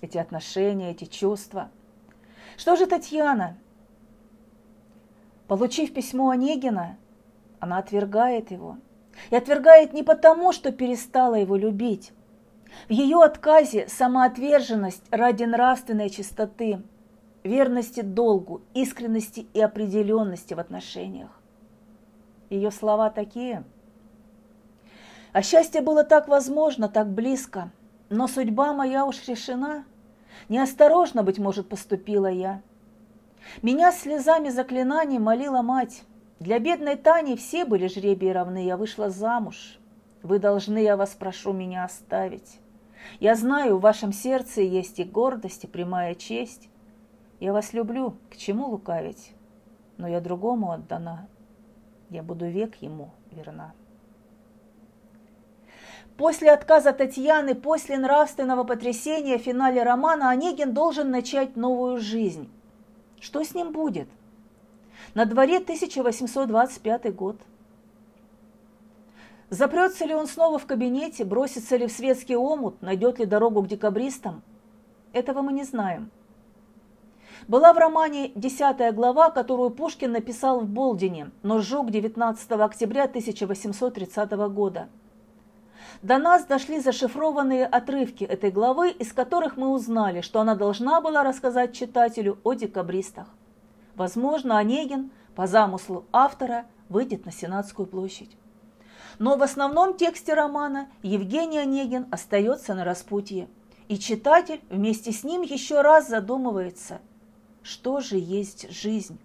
эти 0.00 0.18
отношения, 0.18 0.90
эти 0.90 1.04
чувства. 1.04 1.70
Что 2.56 2.76
же 2.76 2.86
Татьяна? 2.86 3.56
Получив 5.46 5.94
письмо 5.94 6.30
Онегина, 6.30 6.96
она 7.60 7.78
отвергает 7.78 8.50
его. 8.50 8.78
И 9.30 9.36
отвергает 9.36 9.92
не 9.92 10.02
потому, 10.02 10.52
что 10.52 10.70
перестала 10.70 11.34
его 11.34 11.56
любить. 11.56 12.12
В 12.88 12.92
ее 12.92 13.22
отказе 13.22 13.88
самоотверженность 13.88 15.02
ради 15.10 15.44
нравственной 15.44 16.10
чистоты, 16.10 16.82
верности 17.42 18.00
долгу, 18.00 18.62
искренности 18.74 19.46
и 19.52 19.60
определенности 19.60 20.54
в 20.54 20.60
отношениях. 20.60 21.30
Ее 22.50 22.70
слова 22.70 23.10
такие– 23.10 23.64
а 25.32 25.42
счастье 25.42 25.82
было 25.82 26.04
так 26.04 26.28
возможно, 26.28 26.88
так 26.88 27.08
близко, 27.08 27.70
но 28.08 28.26
судьба 28.26 28.72
моя 28.72 29.04
уж 29.04 29.26
решена. 29.28 29.84
Неосторожно, 30.48 31.22
быть 31.22 31.38
может, 31.38 31.68
поступила 31.68 32.26
я. 32.26 32.62
Меня 33.62 33.92
слезами 33.92 34.48
заклинаний 34.48 35.18
молила 35.18 35.62
мать. 35.62 36.02
Для 36.40 36.60
бедной 36.60 36.96
Тани 36.96 37.36
все 37.36 37.64
были 37.64 37.88
жребии 37.88 38.28
равны, 38.28 38.64
я 38.64 38.76
вышла 38.76 39.10
замуж. 39.10 39.78
Вы 40.22 40.38
должны, 40.38 40.78
я 40.78 40.96
вас 40.96 41.10
прошу, 41.10 41.52
меня 41.52 41.84
оставить. 41.84 42.60
Я 43.18 43.34
знаю, 43.34 43.78
в 43.78 43.80
вашем 43.80 44.12
сердце 44.12 44.62
есть 44.62 45.00
и 45.00 45.04
гордость, 45.04 45.64
и 45.64 45.68
прямая 45.68 46.14
честь. 46.14 46.68
Я 47.40 47.52
вас 47.52 47.72
люблю, 47.72 48.16
к 48.30 48.36
чему 48.36 48.68
лукавить? 48.68 49.32
Но 49.96 50.06
я 50.06 50.20
другому 50.20 50.70
отдана. 50.70 51.28
Я 52.10 52.22
буду 52.22 52.46
век 52.46 52.76
ему 52.76 53.10
верна. 53.32 53.72
После 56.16 56.50
отказа 56.50 56.92
Татьяны, 56.92 57.54
после 57.54 57.96
нравственного 57.96 58.64
потрясения 58.64 59.38
в 59.38 59.42
финале 59.42 59.82
романа 59.82 60.30
Онегин 60.30 60.72
должен 60.72 61.10
начать 61.10 61.56
новую 61.56 61.98
жизнь. 61.98 62.50
Что 63.20 63.44
с 63.44 63.54
ним 63.54 63.72
будет? 63.72 64.08
На 65.14 65.24
дворе 65.24 65.58
1825 65.58 67.14
год. 67.14 67.36
Запрется 69.50 70.04
ли 70.04 70.14
он 70.14 70.26
снова 70.26 70.58
в 70.58 70.66
кабинете, 70.66 71.24
бросится 71.24 71.76
ли 71.76 71.86
в 71.86 71.92
светский 71.92 72.36
омут, 72.36 72.82
найдет 72.82 73.18
ли 73.18 73.24
дорогу 73.24 73.62
к 73.62 73.68
декабристам? 73.68 74.42
Этого 75.12 75.40
мы 75.40 75.52
не 75.52 75.64
знаем. 75.64 76.10
Была 77.46 77.72
в 77.72 77.78
романе 77.78 78.32
десятая 78.34 78.92
глава, 78.92 79.30
которую 79.30 79.70
Пушкин 79.70 80.12
написал 80.12 80.60
в 80.60 80.68
Болдине, 80.68 81.30
но 81.42 81.60
сжег 81.60 81.90
19 81.90 82.50
октября 82.52 83.04
1830 83.04 84.30
года– 84.32 84.88
до 86.02 86.18
нас 86.18 86.44
дошли 86.44 86.78
зашифрованные 86.78 87.66
отрывки 87.66 88.22
этой 88.22 88.52
главы, 88.52 88.90
из 88.90 89.12
которых 89.12 89.56
мы 89.56 89.70
узнали, 89.70 90.20
что 90.20 90.40
она 90.40 90.54
должна 90.54 91.00
была 91.00 91.24
рассказать 91.24 91.74
читателю 91.74 92.38
о 92.44 92.54
декабристах. 92.54 93.26
Возможно, 93.98 94.58
Онегин, 94.58 95.10
по 95.34 95.46
замыслу 95.46 96.06
автора, 96.12 96.66
выйдет 96.88 97.26
на 97.26 97.32
Сенатскую 97.32 97.86
площадь. 97.86 98.30
Но 99.18 99.36
в 99.36 99.42
основном 99.42 99.96
тексте 99.96 100.34
романа 100.34 100.88
Евгений 101.02 101.58
Онегин 101.58 102.06
остается 102.10 102.74
на 102.74 102.84
распутье, 102.84 103.48
и 103.88 103.98
читатель 103.98 104.60
вместе 104.70 105.12
с 105.12 105.24
ним 105.24 105.42
еще 105.42 105.80
раз 105.80 106.08
задумывается, 106.08 107.00
что 107.62 107.98
же 107.98 108.16
есть 108.16 108.70
жизнь, 108.70 109.18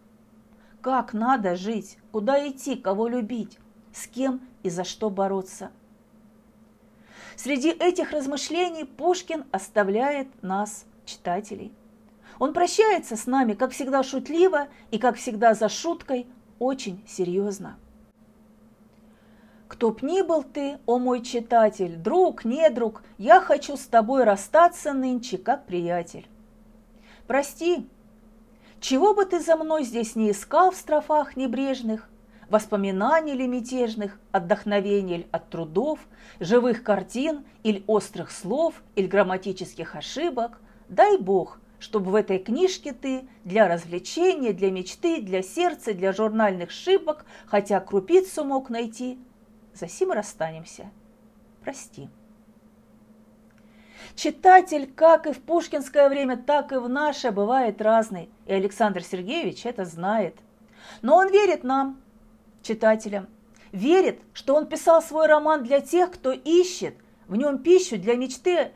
как 0.82 1.14
надо 1.14 1.56
жить, 1.56 2.00
куда 2.12 2.46
идти, 2.50 2.76
кого 2.76 3.08
любить, 3.08 3.60
с 3.94 4.08
кем 4.08 4.42
и 4.64 4.70
за 4.70 4.84
что 4.84 5.10
бороться– 5.10 5.72
Среди 7.36 7.72
этих 7.72 8.12
размышлений 8.12 8.84
Пушкин 8.84 9.46
оставляет 9.52 10.28
нас, 10.44 10.86
читателей. 11.04 11.74
Он 12.39 12.54
прощается 12.54 13.15
с 13.15 13.26
нами, 13.28 13.54
как 13.54 13.72
всегда, 13.72 14.04
шутливо 14.04 14.67
и, 14.91 14.98
как 14.98 15.15
всегда, 15.15 15.54
за 15.54 15.69
шуткой, 15.69 16.28
очень 16.60 17.04
серьезно. 17.08 17.78
Кто 19.67 19.91
б 19.91 20.00
ни 20.02 20.22
был 20.22 20.43
ты, 20.43 20.78
о 20.86 21.00
мой 21.00 21.22
читатель, 21.22 21.96
друг, 21.96 22.46
не 22.46 22.69
друг, 22.69 23.04
я 23.17 23.41
хочу 23.41 23.76
с 23.76 23.86
тобой 23.88 24.24
расстаться 24.24 24.93
нынче, 24.93 25.38
как 25.38 25.65
приятель. 25.65 26.28
Прости, 27.26 27.89
чего 28.80 29.13
бы 29.15 29.26
ты 29.26 29.39
за 29.39 29.56
мной 29.56 29.84
здесь 29.84 30.15
не 30.15 30.32
искал 30.32 30.72
в 30.72 30.76
строфах 30.76 31.36
небрежных, 31.36 32.08
воспоминаний 32.50 33.34
ли 33.34 33.48
мятежных, 33.48 34.19
отдохновений 34.32 35.17
ли 35.17 35.28
от 35.32 35.50
трудов, 35.50 36.00
живых 36.39 36.84
картин 36.84 37.46
или 37.63 37.84
острых 37.88 38.30
слов, 38.30 38.84
или 38.96 39.08
грамматических 39.08 39.96
ошибок, 39.96 40.60
дай 40.88 41.17
Бог, 41.17 41.60
чтобы 41.84 42.12
в 42.12 42.15
этой 42.15 42.39
книжке 42.39 42.93
ты 42.93 43.28
для 43.43 43.67
развлечения, 43.67 44.54
для 44.54 44.72
мечты, 44.72 45.22
для 45.22 45.41
сердца, 45.41 45.93
для 45.93 46.13
журнальных 46.13 46.72
шибок, 46.72 47.26
хотя 47.46 47.82
крупицу 47.82 48.46
мог 48.46 48.69
найти. 48.69 49.19
За 49.74 49.89
сим 49.89 50.13
расстанемся. 50.13 50.89
Прости. 51.62 52.08
Читатель, 54.16 54.89
как 54.95 55.28
и 55.28 55.34
в 55.34 55.41
пушкинское 55.41 56.08
время, 56.08 56.38
так 56.38 56.72
и 56.72 56.78
в 56.78 56.88
наше, 56.88 57.32
бывает 57.32 57.82
разный, 57.82 58.30
и 58.45 58.53
Александр 58.53 59.03
Сергеевич 59.03 59.66
это 59.66 59.84
знает. 59.84 60.38
Но 61.01 61.18
он 61.18 61.32
верит 61.32 61.66
нам, 61.66 62.01
читателям. 62.62 63.28
Верит, 63.74 64.22
что 64.32 64.55
он 64.55 64.68
писал 64.68 65.01
свой 65.01 65.28
роман 65.28 65.64
для 65.64 65.82
тех, 65.82 66.14
кто 66.14 66.32
ищет 66.32 66.95
в 67.28 67.36
нем 67.36 67.58
пищу 67.58 67.97
для 67.97 68.16
мечты, 68.16 68.72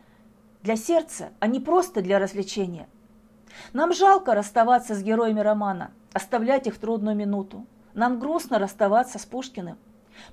для 0.62 0.76
сердца, 0.76 1.32
а 1.40 1.48
не 1.48 1.62
просто 1.62 2.02
для 2.02 2.20
развлечения. 2.20 2.90
Нам 3.74 3.94
жалко 3.94 4.34
расставаться 4.34 4.96
с 4.96 5.02
героями 5.02 5.40
романа, 5.40 5.92
оставлять 6.14 6.68
их 6.68 6.76
в 6.76 6.80
трудную 6.80 7.16
минуту. 7.16 7.66
Нам 7.94 8.20
грустно 8.20 8.60
расставаться 8.60 9.20
с 9.20 9.26
Пушкиным. 9.26 9.78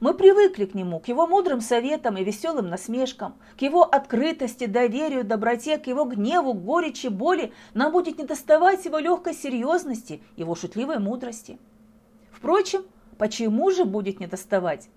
Мы 0.01 0.14
привыкли 0.14 0.64
к 0.64 0.75
нему, 0.75 0.99
к 0.99 1.09
его 1.09 1.27
мудрым 1.27 1.61
советам 1.61 2.16
и 2.16 2.25
веселым 2.25 2.68
насмешкам, 2.68 3.35
к 3.59 3.62
его 3.62 3.83
открытости, 3.83 4.66
доверию, 4.66 5.25
доброте, 5.25 5.77
к 5.79 5.87
его 5.87 6.05
гневу, 6.05 6.55
горечи, 6.55 7.09
боли. 7.09 7.53
Нам 7.75 7.93
будет 7.93 8.18
недоставать 8.18 8.85
его 8.87 8.99
легкой 8.99 9.35
серьезности, 9.35 10.22
его 10.37 10.55
шутливой 10.55 10.99
мудрости. 10.99 11.59
Впрочем, 12.33 12.85
Почему 13.18 13.70
же 13.70 13.85
будет 13.85 14.20
недоставать? 14.20 14.89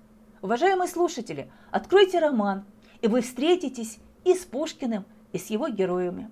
Уважаемые 0.41 0.87
слушатели, 0.87 1.51
откройте 1.71 2.19
роман, 2.19 2.65
и 3.01 3.07
вы 3.07 3.21
встретитесь 3.21 3.99
и 4.23 4.33
с 4.33 4.39
Пушкиным, 4.45 5.05
и 5.33 5.37
с 5.37 5.47
его 5.47 5.67
героями. 5.67 6.29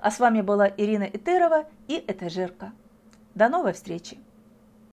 А 0.00 0.10
с 0.10 0.18
вами 0.18 0.40
была 0.40 0.68
Ирина 0.68 1.04
Итерова 1.04 1.66
и 1.88 2.02
Этажерка. 2.06 2.72
До 3.34 3.48
новой 3.48 3.72
встречи! 3.72 4.18